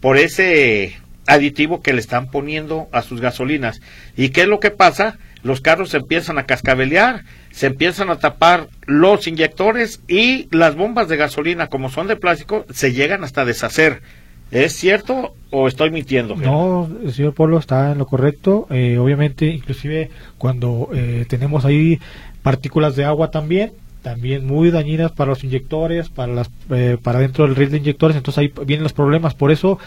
[0.01, 3.83] por ese aditivo que le están poniendo a sus gasolinas.
[4.17, 5.19] ¿Y qué es lo que pasa?
[5.42, 11.09] Los carros se empiezan a cascabelear, se empiezan a tapar los inyectores y las bombas
[11.09, 14.03] de gasolina, como son de plástico, se llegan hasta deshacer.
[14.51, 16.35] ¿Es cierto o estoy mintiendo?
[16.35, 18.66] No, el señor Polo está en lo correcto.
[18.70, 22.01] Eh, obviamente, inclusive cuando eh, tenemos ahí
[22.42, 23.72] partículas de agua también,
[24.03, 28.16] también muy dañinas para los inyectores, para las, eh, para dentro del red de inyectores,
[28.16, 29.35] entonces ahí vienen los problemas.
[29.35, 29.79] Por eso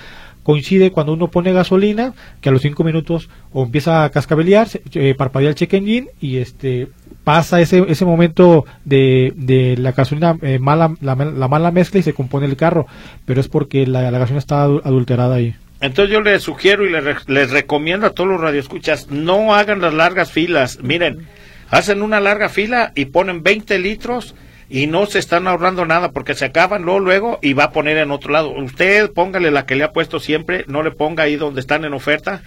[0.44, 5.16] coincide cuando uno pone gasolina, que a los cinco minutos o empieza a cascabelear, eh,
[5.16, 6.88] parpadea el check engine y este
[7.24, 12.14] pasa ese, ese momento de, de la gasolina eh, mala, la, mala mezcla y se
[12.14, 12.88] compone el carro,
[13.26, 15.56] pero es porque la, gasolina está adulterada ahí.
[15.82, 19.94] Entonces yo les sugiero y les, les recomiendo a todos los radioescuchas, no hagan las
[19.94, 20.80] largas filas.
[20.82, 21.28] Miren,
[21.70, 24.36] hacen una larga fila y ponen 20 litros
[24.72, 27.98] y no se están ahorrando nada porque se acaban luego, luego y va a poner
[27.98, 28.52] en otro lado.
[28.52, 31.94] Usted póngale la que le ha puesto siempre, no le ponga ahí donde están en
[31.94, 32.42] oferta,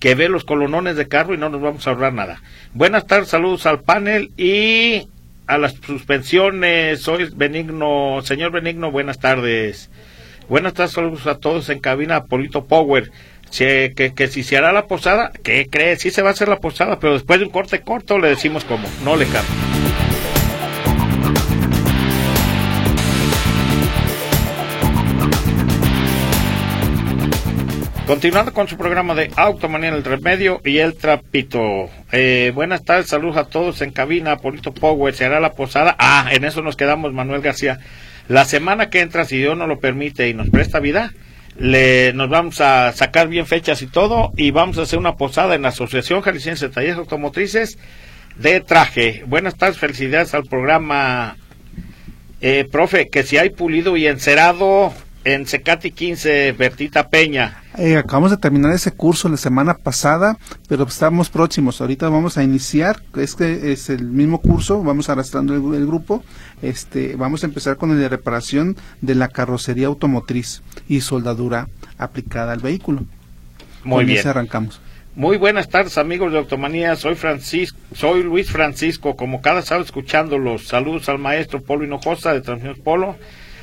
[0.00, 2.42] que ve los colonones de carro y no nos vamos a ahorrar nada.
[2.74, 5.06] Buenas tardes, saludos al panel y
[5.46, 7.00] a las suspensiones.
[7.00, 9.88] Soy Benigno, señor Benigno, buenas tardes.
[10.48, 13.12] Buenas tardes, saludos a todos en cabina Polito Power.
[13.56, 15.94] que, que, si se hará la posada, ¿qué cree?
[15.94, 18.64] Sí se va a hacer la posada, pero después de un corte corto le decimos
[18.64, 19.77] cómo, no le cambie.
[28.08, 31.90] Continuando con su programa de Automanía en el Remedio y el Trapito.
[32.10, 34.38] Eh, buenas tardes, saludos a todos en cabina.
[34.38, 35.94] Polito Power, se hará la posada.
[35.98, 37.80] Ah, en eso nos quedamos, Manuel García.
[38.26, 41.12] La semana que entra, si Dios nos lo permite y nos presta vida,
[41.58, 45.54] le, nos vamos a sacar bien fechas y todo y vamos a hacer una posada
[45.54, 47.76] en la Asociación Jalisciense de Talleres Automotrices
[48.36, 49.22] de traje.
[49.26, 51.36] Buenas tardes, felicidades al programa.
[52.40, 54.94] Eh, profe, que si hay pulido y encerado
[55.24, 57.62] en Secati 15, Bertita Peña.
[57.76, 61.80] Eh, acabamos de terminar ese curso la semana pasada, pero estamos próximos.
[61.80, 66.24] Ahorita vamos a iniciar, es que es el mismo curso, vamos arrastrando el, grupo.
[66.62, 72.52] Este, vamos a empezar con el de reparación de la carrocería automotriz y soldadura aplicada
[72.52, 73.04] al vehículo.
[73.84, 74.26] Muy bien.
[74.26, 74.80] arrancamos.
[75.14, 80.68] Muy buenas tardes amigos de Automanía, soy Francisco, soy Luis Francisco, como cada sábado escuchándolos.
[80.68, 83.16] Saludos al maestro Polo Hinojosa de Transmisión Polo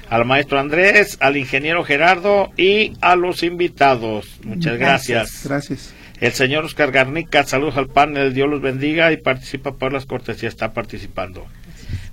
[0.09, 4.39] al maestro Andrés, al ingeniero Gerardo y a los invitados.
[4.43, 5.41] Muchas gracias.
[5.45, 5.93] Gracias.
[6.21, 10.53] El señor Oscar Garnica, saludos al panel, Dios los bendiga y participa por las cortesías,
[10.53, 11.45] está participando.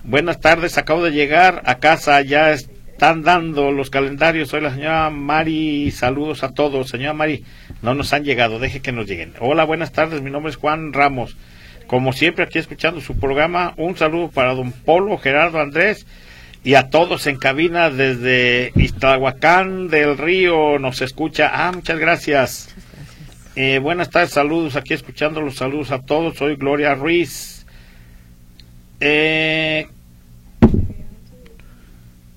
[0.02, 4.48] Buenas tardes, acabo de llegar a casa, ya están dando los calendarios.
[4.48, 6.88] Soy la señora Mari, saludos a todos.
[6.88, 7.44] Señora Mari,
[7.80, 9.34] no nos han llegado, deje que nos lleguen.
[9.38, 11.36] Hola, buenas tardes, mi nombre es Juan Ramos.
[11.86, 16.06] Como siempre, aquí escuchando su programa, un saludo para don Polo, Gerardo, Andrés
[16.64, 21.50] y a todos en cabina desde Iztahuacán del Río nos escucha.
[21.52, 22.74] Ah, muchas gracias.
[23.56, 26.36] Eh, buenas tardes, saludos, aquí escuchando los saludos a todos.
[26.36, 27.66] Soy Gloria Ruiz.
[29.00, 29.88] Eh,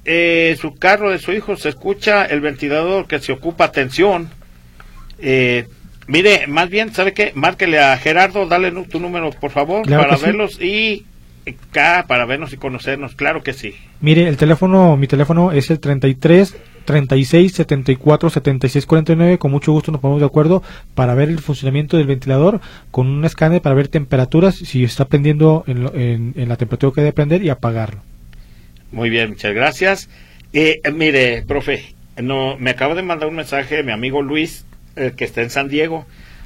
[0.06, 4.30] eh, su carro de su hijo se escucha el ventilador que se ocupa atención.
[5.20, 5.68] Eh,
[6.08, 7.32] mire, más bien, ¿sabe qué?
[7.36, 10.26] Márquele a Gerardo, dale tu número, por favor, Claro para sí.
[10.26, 11.06] verlos y
[11.48, 13.16] acá, para vernos y conocernos.
[13.16, 13.76] Claro que sí.
[14.02, 19.38] Mire, el teléfono, mi teléfono es el 33 36 74 76 49.
[19.38, 20.62] Con mucho gusto nos ponemos de acuerdo
[20.94, 25.64] para ver el funcionamiento del ventilador con un escáner para ver temperaturas, si está prendiendo
[25.68, 28.02] en, en- en la temperatura que debe prender y apagarlo.
[28.92, 30.10] Muy bien, muchas gracias.
[30.54, 34.66] Eh, mire, profe, no, me acaba de mandar un mensaje mi amigo Luis,
[34.96, 36.06] eh, que está en San Diego.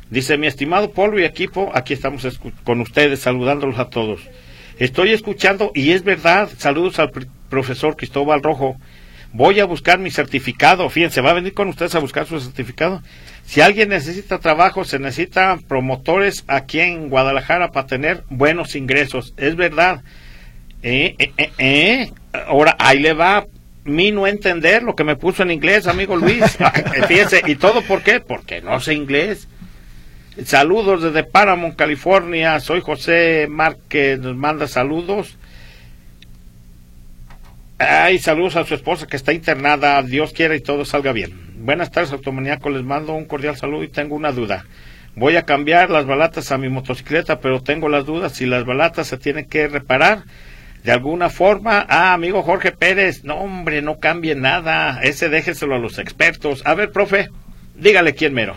[0.09, 4.21] Dice, mi estimado Polo y equipo, aquí estamos con ustedes, saludándolos a todos.
[4.79, 8.77] Estoy escuchando, y es verdad, saludos al pr- profesor Cristóbal Rojo.
[9.31, 13.03] Voy a buscar mi certificado, fíjense, va a venir con ustedes a buscar su certificado.
[13.45, 19.33] Si alguien necesita trabajo, se necesitan promotores aquí en Guadalajara para tener buenos ingresos.
[19.37, 20.01] Es verdad.
[20.81, 22.11] Eh, eh, eh, eh.
[22.47, 23.45] Ahora, ahí le va
[23.83, 26.43] mi no entender lo que me puso en inglés, amigo Luis.
[26.59, 28.19] Ay, Fíjese, ¿y todo por qué?
[28.21, 29.47] Porque no sé inglés.
[30.45, 32.59] Saludos desde Paramount, California.
[32.59, 35.37] Soy José Márquez, nos manda saludos.
[37.77, 40.01] Ay, saludos a su esposa que está internada.
[40.01, 41.33] Dios quiera y todo salga bien.
[41.55, 42.69] Buenas tardes, Automaníaco.
[42.69, 44.65] Les mando un cordial saludo y tengo una duda.
[45.15, 49.07] Voy a cambiar las balatas a mi motocicleta, pero tengo las dudas si las balatas
[49.07, 50.23] se tienen que reparar
[50.83, 51.85] de alguna forma.
[51.89, 55.01] Ah, amigo Jorge Pérez, no hombre, no cambie nada.
[55.01, 56.61] Ese déjeselo a los expertos.
[56.65, 57.29] A ver, profe,
[57.75, 58.55] dígale quién mero.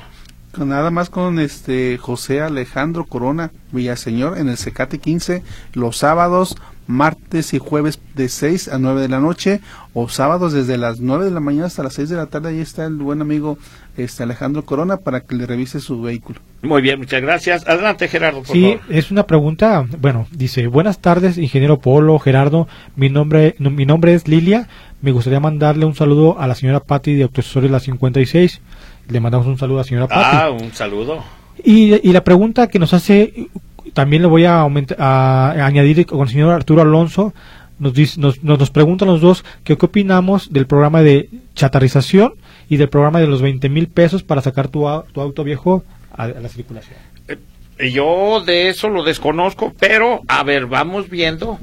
[0.52, 5.42] Con nada más con este José Alejandro Corona Villaseñor en el Secate 15
[5.72, 9.60] los sábados, martes y jueves de 6 a 9 de la noche
[9.94, 12.50] o sábados desde las 9 de la mañana hasta las 6 de la tarde.
[12.50, 13.56] Ahí está el buen amigo
[13.96, 16.40] este Alejandro Corona para que le revise su vehículo.
[16.60, 17.66] Muy bien, muchas gracias.
[17.66, 18.80] Adelante, Gerardo, por Sí, favor.
[18.94, 24.12] es una pregunta, bueno, dice, buenas tardes, ingeniero Polo, Gerardo, mi nombre, no, mi nombre
[24.14, 24.68] es Lilia,
[25.00, 28.60] me gustaría mandarle un saludo a la señora Patti de Autosesores La 56,
[29.08, 30.36] le mandamos un saludo a la señora Patti.
[30.36, 31.22] Ah, un saludo.
[31.64, 33.48] Y, y la pregunta que nos hace,
[33.94, 37.34] también le voy a, aumentar, a añadir con el señor Arturo Alonso,
[37.78, 42.34] nos, dice, nos, nos, nos preguntan los dos que qué opinamos del programa de chatarrización
[42.68, 46.24] y del programa de los 20 mil pesos para sacar tu, tu auto viejo a,
[46.24, 46.96] a la circulación.
[47.28, 51.58] Eh, Yo de eso lo desconozco, pero a ver, vamos viendo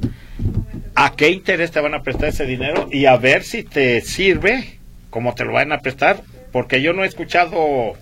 [0.95, 4.79] a qué interés te van a prestar ese dinero y a ver si te sirve
[5.09, 6.21] como te lo van a prestar,
[6.52, 7.93] porque yo no he escuchado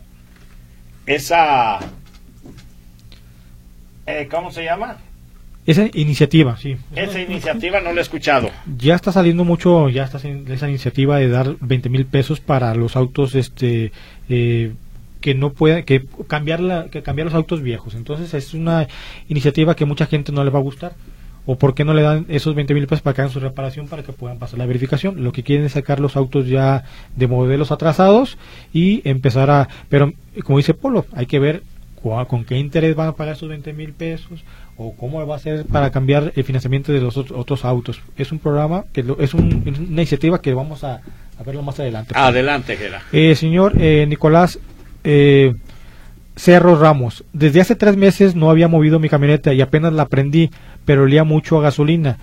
[1.05, 1.79] esa...
[4.05, 4.97] eh, ¿Cómo se llama?
[5.65, 6.77] Esa iniciativa, sí.
[6.95, 8.49] Esa iniciativa no la he escuchado.
[8.77, 12.95] Ya está saliendo mucho, ya está esa iniciativa de dar 20 mil pesos para los
[12.95, 13.91] autos, este,
[14.29, 14.71] eh,
[15.19, 17.95] que no puedan, que cambiar la, que cambiar los autos viejos.
[17.95, 18.87] Entonces es una
[19.27, 20.93] iniciativa que mucha gente no le va a gustar.
[21.49, 23.87] ¿O por qué no le dan esos 20 mil pesos para que hagan su reparación
[23.87, 25.23] para que puedan pasar la verificación?
[25.23, 26.83] Lo que quieren es sacar los autos ya
[27.15, 28.37] de modelos atrasados
[28.73, 29.67] y empezar a...
[29.89, 31.63] Pero como dice Polo, hay que ver
[32.29, 34.43] con qué interés van a pagar esos 20 mil pesos
[34.77, 37.99] o cómo va a ser para cambiar el financiamiento de los ot- otros autos.
[38.17, 41.01] Es un programa, que lo- es un- una iniciativa que vamos a,
[41.39, 42.13] a verlo más adelante.
[42.15, 43.01] Adelante, Gera.
[43.11, 44.59] Eh, señor eh, Nicolás
[45.03, 45.53] eh,
[46.37, 50.49] Cerro Ramos, desde hace tres meses no había movido mi camioneta y apenas la prendí,
[50.85, 52.17] pero olía mucho a gasolina.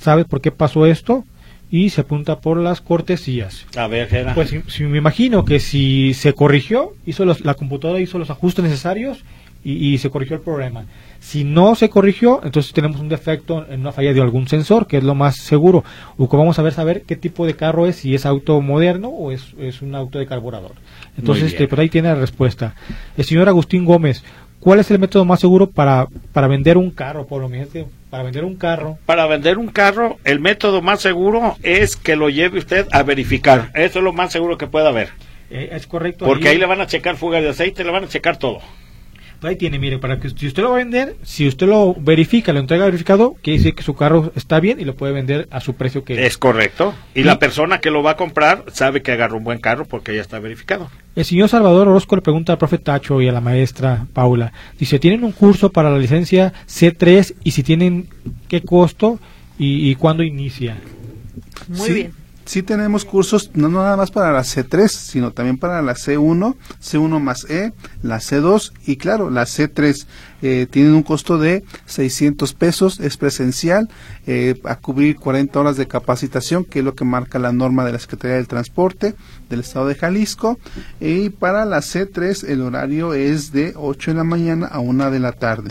[0.00, 1.24] ¿Sabes por qué pasó esto?
[1.70, 3.66] Y se apunta por las cortesías.
[3.76, 4.34] A ver, Gera.
[4.34, 8.30] Pues si, si me imagino que si se corrigió, hizo los- la computadora hizo los
[8.30, 9.22] ajustes necesarios
[9.64, 10.84] y, y se corrigió el problema.
[11.20, 14.98] Si no se corrigió, entonces tenemos un defecto en una falla de algún sensor, que
[14.98, 15.84] es lo más seguro.
[16.16, 19.08] O que vamos a ver saber qué tipo de carro es, si es auto moderno
[19.08, 20.72] o es, es un auto de carburador.
[21.16, 22.74] Entonces, este, por ahí tiene la respuesta.
[23.16, 24.22] El señor Agustín Gómez,
[24.60, 27.26] ¿cuál es el método más seguro para, para vender un carro?
[27.26, 27.68] Por lo menos,
[28.10, 28.96] para vender un carro.
[29.04, 33.70] Para vender un carro, el método más seguro es que lo lleve usted a verificar.
[33.74, 35.08] Eso es lo más seguro que pueda haber.
[35.50, 36.26] Eh, es correcto.
[36.26, 38.60] Porque ahí le van a checar fugas de aceite, le van a checar todo.
[39.40, 42.52] Ahí tiene, mire, para que si usted lo va a vender, si usted lo verifica,
[42.52, 45.60] lo entrega verificado, quiere decir que su carro está bien y lo puede vender a
[45.60, 46.92] su precio que Es correcto.
[47.14, 49.84] Y Y- la persona que lo va a comprar sabe que agarró un buen carro
[49.84, 50.90] porque ya está verificado.
[51.14, 54.98] El señor Salvador Orozco le pregunta al profe Tacho y a la maestra Paula, dice,
[54.98, 58.08] ¿tienen un curso para la licencia C3 y si tienen
[58.48, 59.20] qué costo
[59.56, 60.78] y, y cuándo inicia?
[61.68, 62.12] Muy Sí, bien.
[62.48, 67.20] Sí tenemos cursos no nada más para la C3, sino también para la C1, C1
[67.20, 70.06] más E, la C2 y claro, la C3.
[70.40, 73.90] Eh, tienen un costo de 600 pesos, es presencial,
[74.26, 77.92] eh, a cubrir 40 horas de capacitación, que es lo que marca la norma de
[77.92, 79.14] la Secretaría del Transporte
[79.50, 80.58] del Estado de Jalisco.
[81.00, 85.20] Y para la C3 el horario es de 8 de la mañana a 1 de
[85.20, 85.68] la tarde.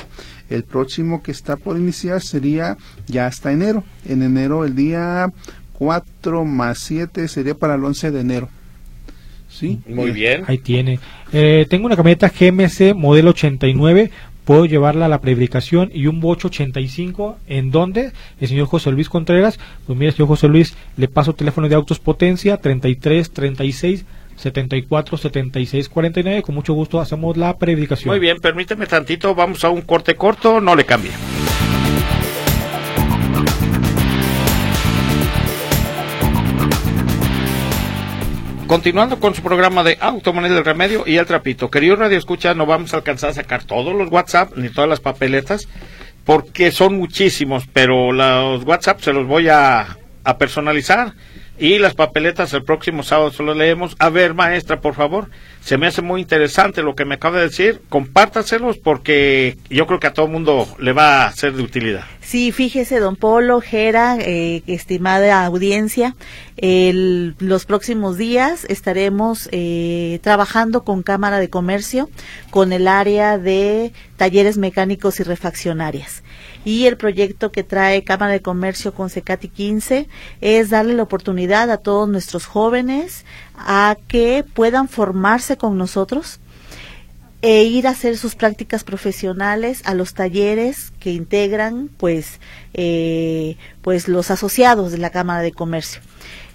[0.47, 3.83] El próximo que está por iniciar sería ya hasta enero.
[4.05, 5.33] En enero el día
[5.77, 8.49] 4 más 7 sería para el 11 de enero.
[9.49, 9.79] ¿Sí?
[9.87, 10.43] Muy bien.
[10.47, 10.99] Ahí tiene.
[11.31, 14.11] Eh, tengo una camioneta GMC modelo 89.
[14.43, 17.37] Puedo llevarla a la prefabricación y un Bocho 85.
[17.47, 18.11] ¿En dónde?
[18.39, 19.59] El señor José Luis Contreras.
[19.85, 24.05] Pues mira, señor José Luis, le paso teléfono de autos potencia 33 36
[24.37, 26.41] 74 76 49.
[26.43, 28.09] Con mucho gusto hacemos la prefabricación.
[28.09, 29.35] Muy bien, permíteme tantito.
[29.35, 30.61] Vamos a un corte corto.
[30.61, 31.11] No le cambie.
[38.67, 41.71] Continuando con su programa de Automoneda del Remedio y el Trapito.
[41.71, 44.99] Querido Radio Escucha, no vamos a alcanzar a sacar todos los WhatsApp ni todas las
[44.99, 45.69] papeletas
[46.25, 51.13] porque son muchísimos, pero los WhatsApp se los voy a, a personalizar
[51.59, 53.95] y las papeletas el próximo sábado se leemos.
[53.99, 55.29] A ver, maestra, por favor,
[55.61, 57.81] se me hace muy interesante lo que me acaba de decir.
[57.89, 62.03] Compártaselos porque yo creo que a todo el mundo le va a ser de utilidad.
[62.21, 66.15] Sí, fíjese, don Polo, Jera, eh, estimada audiencia,
[66.57, 72.09] los próximos días estaremos eh, trabajando con Cámara de Comercio,
[72.49, 76.23] con el área de talleres mecánicos y refaccionarias
[76.67, 80.09] y el proyecto que trae Cámara de Comercio con Secati 15
[80.41, 83.23] es darle la oportunidad a todos nuestros jóvenes
[83.55, 86.41] a que puedan formarse con nosotros
[87.41, 92.41] e ir a hacer sus prácticas profesionales a los talleres que integran pues
[92.73, 96.01] eh, pues los asociados de la Cámara de Comercio.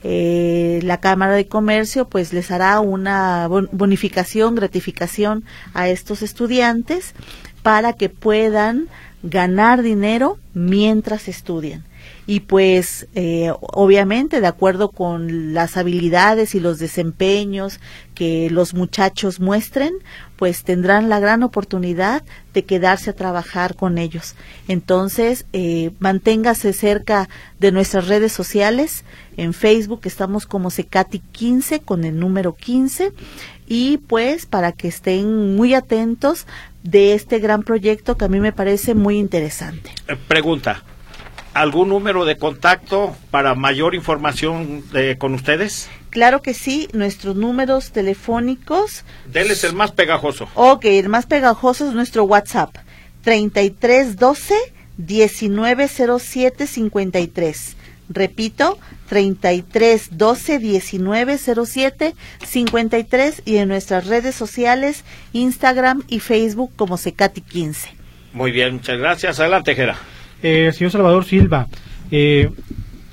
[0.04, 5.42] Eh, la Cámara de Comercio pues les hará una bonificación, gratificación
[5.72, 7.14] a estos estudiantes
[7.62, 8.88] para que puedan
[9.22, 11.84] ganar dinero mientras estudian.
[12.26, 17.80] Y pues eh, obviamente de acuerdo con las habilidades y los desempeños
[18.14, 19.92] que los muchachos muestren,
[20.36, 22.22] pues tendrán la gran oportunidad
[22.54, 24.34] de quedarse a trabajar con ellos.
[24.68, 29.04] Entonces, eh, manténgase cerca de nuestras redes sociales.
[29.36, 33.12] En Facebook estamos como Secati 15 con el número 15
[33.66, 36.46] y pues para que estén muy atentos
[36.82, 39.90] de este gran proyecto que a mí me parece muy interesante.
[40.08, 40.82] Eh, pregunta,
[41.54, 45.88] ¿algún número de contacto para mayor información de, con ustedes?
[46.10, 49.04] Claro que sí, nuestros números telefónicos.
[49.26, 50.48] Denles el más pegajoso.
[50.54, 52.76] Ok, el más pegajoso es nuestro WhatsApp,
[53.22, 54.54] 3312
[54.98, 57.76] 1907 53.
[58.08, 58.78] Repito,
[59.08, 67.40] 33 12 19 07 53 y en nuestras redes sociales, Instagram y Facebook como Secati
[67.40, 67.94] 15.
[68.32, 69.40] Muy bien, muchas gracias.
[69.40, 69.96] Adelante, Jera.
[70.42, 71.68] Eh, señor Salvador Silva,
[72.10, 72.50] eh,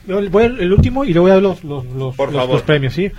[0.07, 3.11] voy el último y le voy a dar los, los, los, los premios, ¿sí?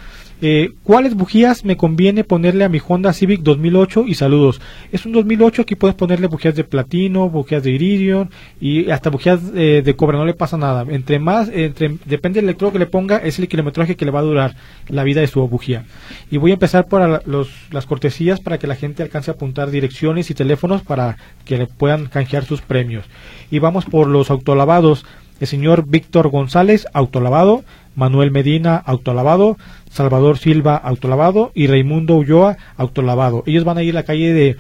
[0.43, 4.05] Eh, ¿Cuáles bujías me conviene ponerle a mi Honda Civic 2008?
[4.07, 4.61] Y saludos.
[4.91, 8.29] Es un 2008, aquí puedes ponerle bujías de platino, bujías de iridium
[8.61, 10.87] y hasta bujías eh, de cobre, no le pasa nada.
[10.89, 14.21] Entre más, entre, depende del electrodo que le ponga, es el kilometraje que le va
[14.21, 14.57] a durar
[14.89, 15.85] la vida de su bujía.
[16.31, 19.71] Y voy a empezar por los, las cortesías para que la gente alcance a apuntar
[19.71, 23.05] direcciones y teléfonos para que le puedan canjear sus premios.
[23.51, 25.05] Y vamos por los autolavados.
[25.41, 27.65] El señor Víctor González, autolavado.
[28.01, 29.59] Manuel Medina, autolavado,
[29.91, 33.45] Salvador Silva, autolavado y Raimundo Ulloa, autolavado.
[33.47, 34.57] Ellos van a ir a la calle de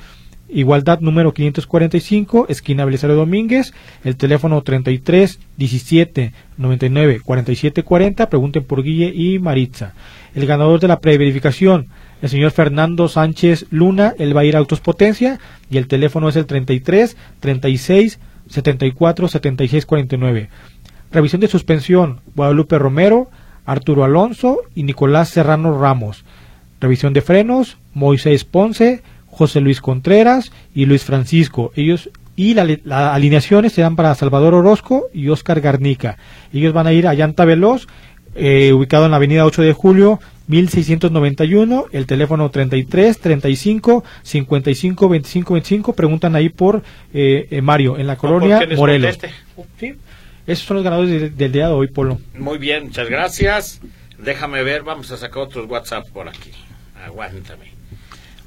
[0.52, 3.72] Igualdad número 545, esquina Belisario Domínguez,
[4.04, 8.28] el teléfono 33 17 99 47 40.
[8.28, 9.94] Pregunten por Guille y Maritza.
[10.34, 11.86] El ganador de la preverificación,
[12.20, 15.38] el señor Fernando Sánchez Luna, él va a ir a Autos Potencia
[15.70, 18.18] y el teléfono es el 33 36
[18.48, 20.50] 74 76 49.
[21.12, 23.30] Revisión de suspensión, Guadalupe Romero,
[23.66, 26.24] Arturo Alonso y Nicolás Serrano Ramos.
[26.80, 31.72] Revisión de frenos, Moisés Ponce, José Luis Contreras y Luis Francisco.
[31.76, 36.16] Ellos y las alineaciones serán para Salvador Orozco y Oscar Garnica.
[36.52, 37.86] Ellos van a ir a Llanta Veloz,
[38.34, 45.54] eh, ubicado en la avenida 8 de julio, 1691, el teléfono 33 35 55 25
[45.54, 45.92] 25.
[45.92, 46.82] Preguntan ahí por
[47.12, 49.18] eh, eh, Mario, en la colonia Morelos.
[50.46, 52.18] Esos son los ganadores del día de hoy, Polo.
[52.36, 53.80] Muy bien, muchas gracias.
[54.18, 56.50] Déjame ver, vamos a sacar otros WhatsApp por aquí.
[57.04, 57.72] Aguántame.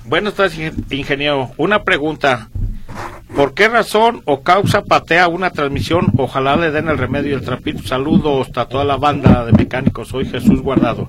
[0.05, 1.51] Buenas tardes, ingeniero.
[1.57, 2.49] Una pregunta.
[3.35, 6.11] ¿Por qué razón o causa patea una transmisión?
[6.17, 7.81] Ojalá le den el remedio el trapito.
[7.81, 10.09] Saludos a toda la banda de mecánicos.
[10.09, 11.07] Soy Jesús Guardado.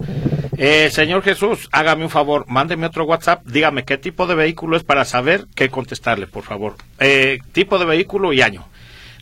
[0.56, 3.44] Eh, señor Jesús, hágame un favor, mándeme otro WhatsApp.
[3.44, 6.76] Dígame qué tipo de vehículo es para saber qué contestarle, por favor.
[6.98, 8.64] Eh, tipo de vehículo y año.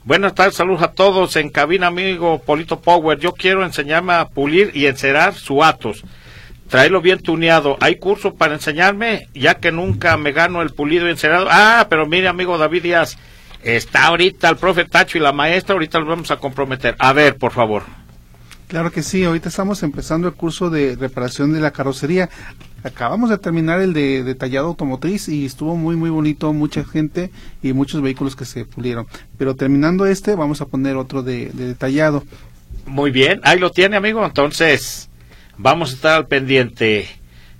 [0.05, 1.37] Buenas tardes, saludos a todos.
[1.37, 3.19] En cabina, amigo Polito Power.
[3.19, 6.05] Yo quiero enseñarme a pulir y encerar su Atos
[6.73, 7.77] tráelo bien tuneado.
[7.81, 9.29] ¿Hay curso para enseñarme?
[9.35, 11.47] Ya que nunca me gano el pulido y encerado.
[11.51, 13.19] Ah, pero mire, amigo David Díaz,
[13.63, 16.97] está ahorita el profe Tacho y la maestra, ahorita los vamos a comprometer.
[16.99, 17.83] A ver, por favor.
[18.73, 22.31] Claro que sí, ahorita estamos empezando el curso de reparación de la carrocería.
[22.83, 27.31] Acabamos de terminar el de detallado automotriz y estuvo muy muy bonito, mucha gente
[27.63, 29.07] y muchos vehículos que se pulieron.
[29.37, 32.25] Pero terminando este, vamos a poner otro de, de detallado.
[32.87, 34.25] Muy bien, ahí lo tiene, amigo.
[34.25, 35.11] Entonces,
[35.59, 37.09] Vamos a estar al pendiente.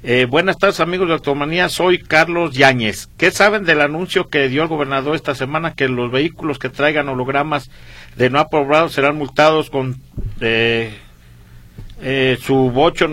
[0.05, 3.09] Eh, buenas tardes amigos de Automanía, soy Carlos Yáñez.
[3.17, 7.09] ¿Qué saben del anuncio que dio el gobernador esta semana que los vehículos que traigan
[7.09, 7.71] hologramas
[8.17, 10.01] de no aprobados serán multados con
[10.41, 10.93] eh,
[12.01, 13.09] eh, su bocho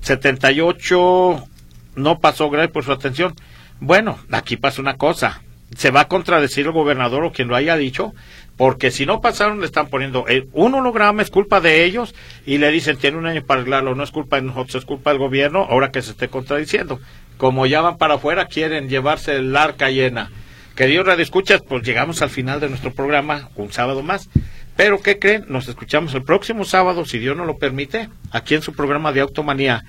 [0.00, 1.46] 78?
[1.94, 3.36] No pasó, gracias por su atención.
[3.78, 5.42] Bueno, aquí pasa una cosa.
[5.76, 8.14] Se va a contradecir el gobernador o quien lo haya dicho,
[8.60, 12.58] porque si no pasaron le están poniendo eh, un holograma es culpa de ellos y
[12.58, 15.18] le dicen tiene un año para arreglarlo no es culpa de nosotros es culpa del
[15.18, 17.00] gobierno ahora que se esté contradiciendo
[17.38, 20.30] como ya van para afuera quieren llevarse el arca llena.
[20.76, 24.28] Queridos radio escuchas pues llegamos al final de nuestro programa un sábado más.
[24.76, 28.60] Pero qué creen nos escuchamos el próximo sábado si Dios nos lo permite aquí en
[28.60, 29.86] su programa de automanía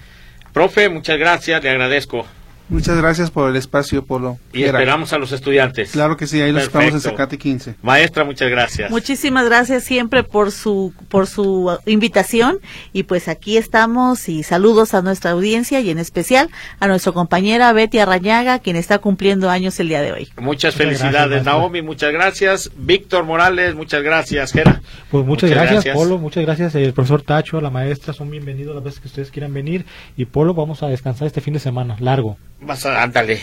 [0.54, 2.26] profe muchas gracias le agradezco
[2.72, 4.38] Muchas gracias por el espacio, Polo.
[4.54, 5.92] Y esperamos a los estudiantes.
[5.92, 7.76] Claro que sí, ahí los esperamos en Zacate 15.
[7.82, 8.90] Maestra, muchas gracias.
[8.90, 12.60] Muchísimas gracias siempre por su por su invitación
[12.94, 16.50] y pues aquí estamos y saludos a nuestra audiencia y en especial
[16.80, 20.30] a nuestra compañera Betty Arrañaga, quien está cumpliendo años el día de hoy.
[20.38, 22.72] Muchas, felicidades, Naomi, muchas gracias.
[22.78, 24.82] Víctor Morales, muchas gracias, Gera.
[25.10, 26.74] Pues muchas, gracias, Polo, muchas gracias.
[26.76, 29.86] El profesor Tacho, la maestra, son bienvenidos las veces que ustedes quieran venir.
[30.16, 32.38] Y Polo, vamos a descansar este fin de semana, largo.
[32.68, 33.42] A, ándale.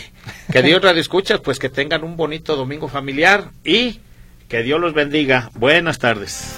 [0.51, 3.99] Que Dios radio escuchas, pues que tengan un bonito domingo familiar y
[4.47, 5.51] que Dios los bendiga.
[5.55, 6.57] Buenas tardes.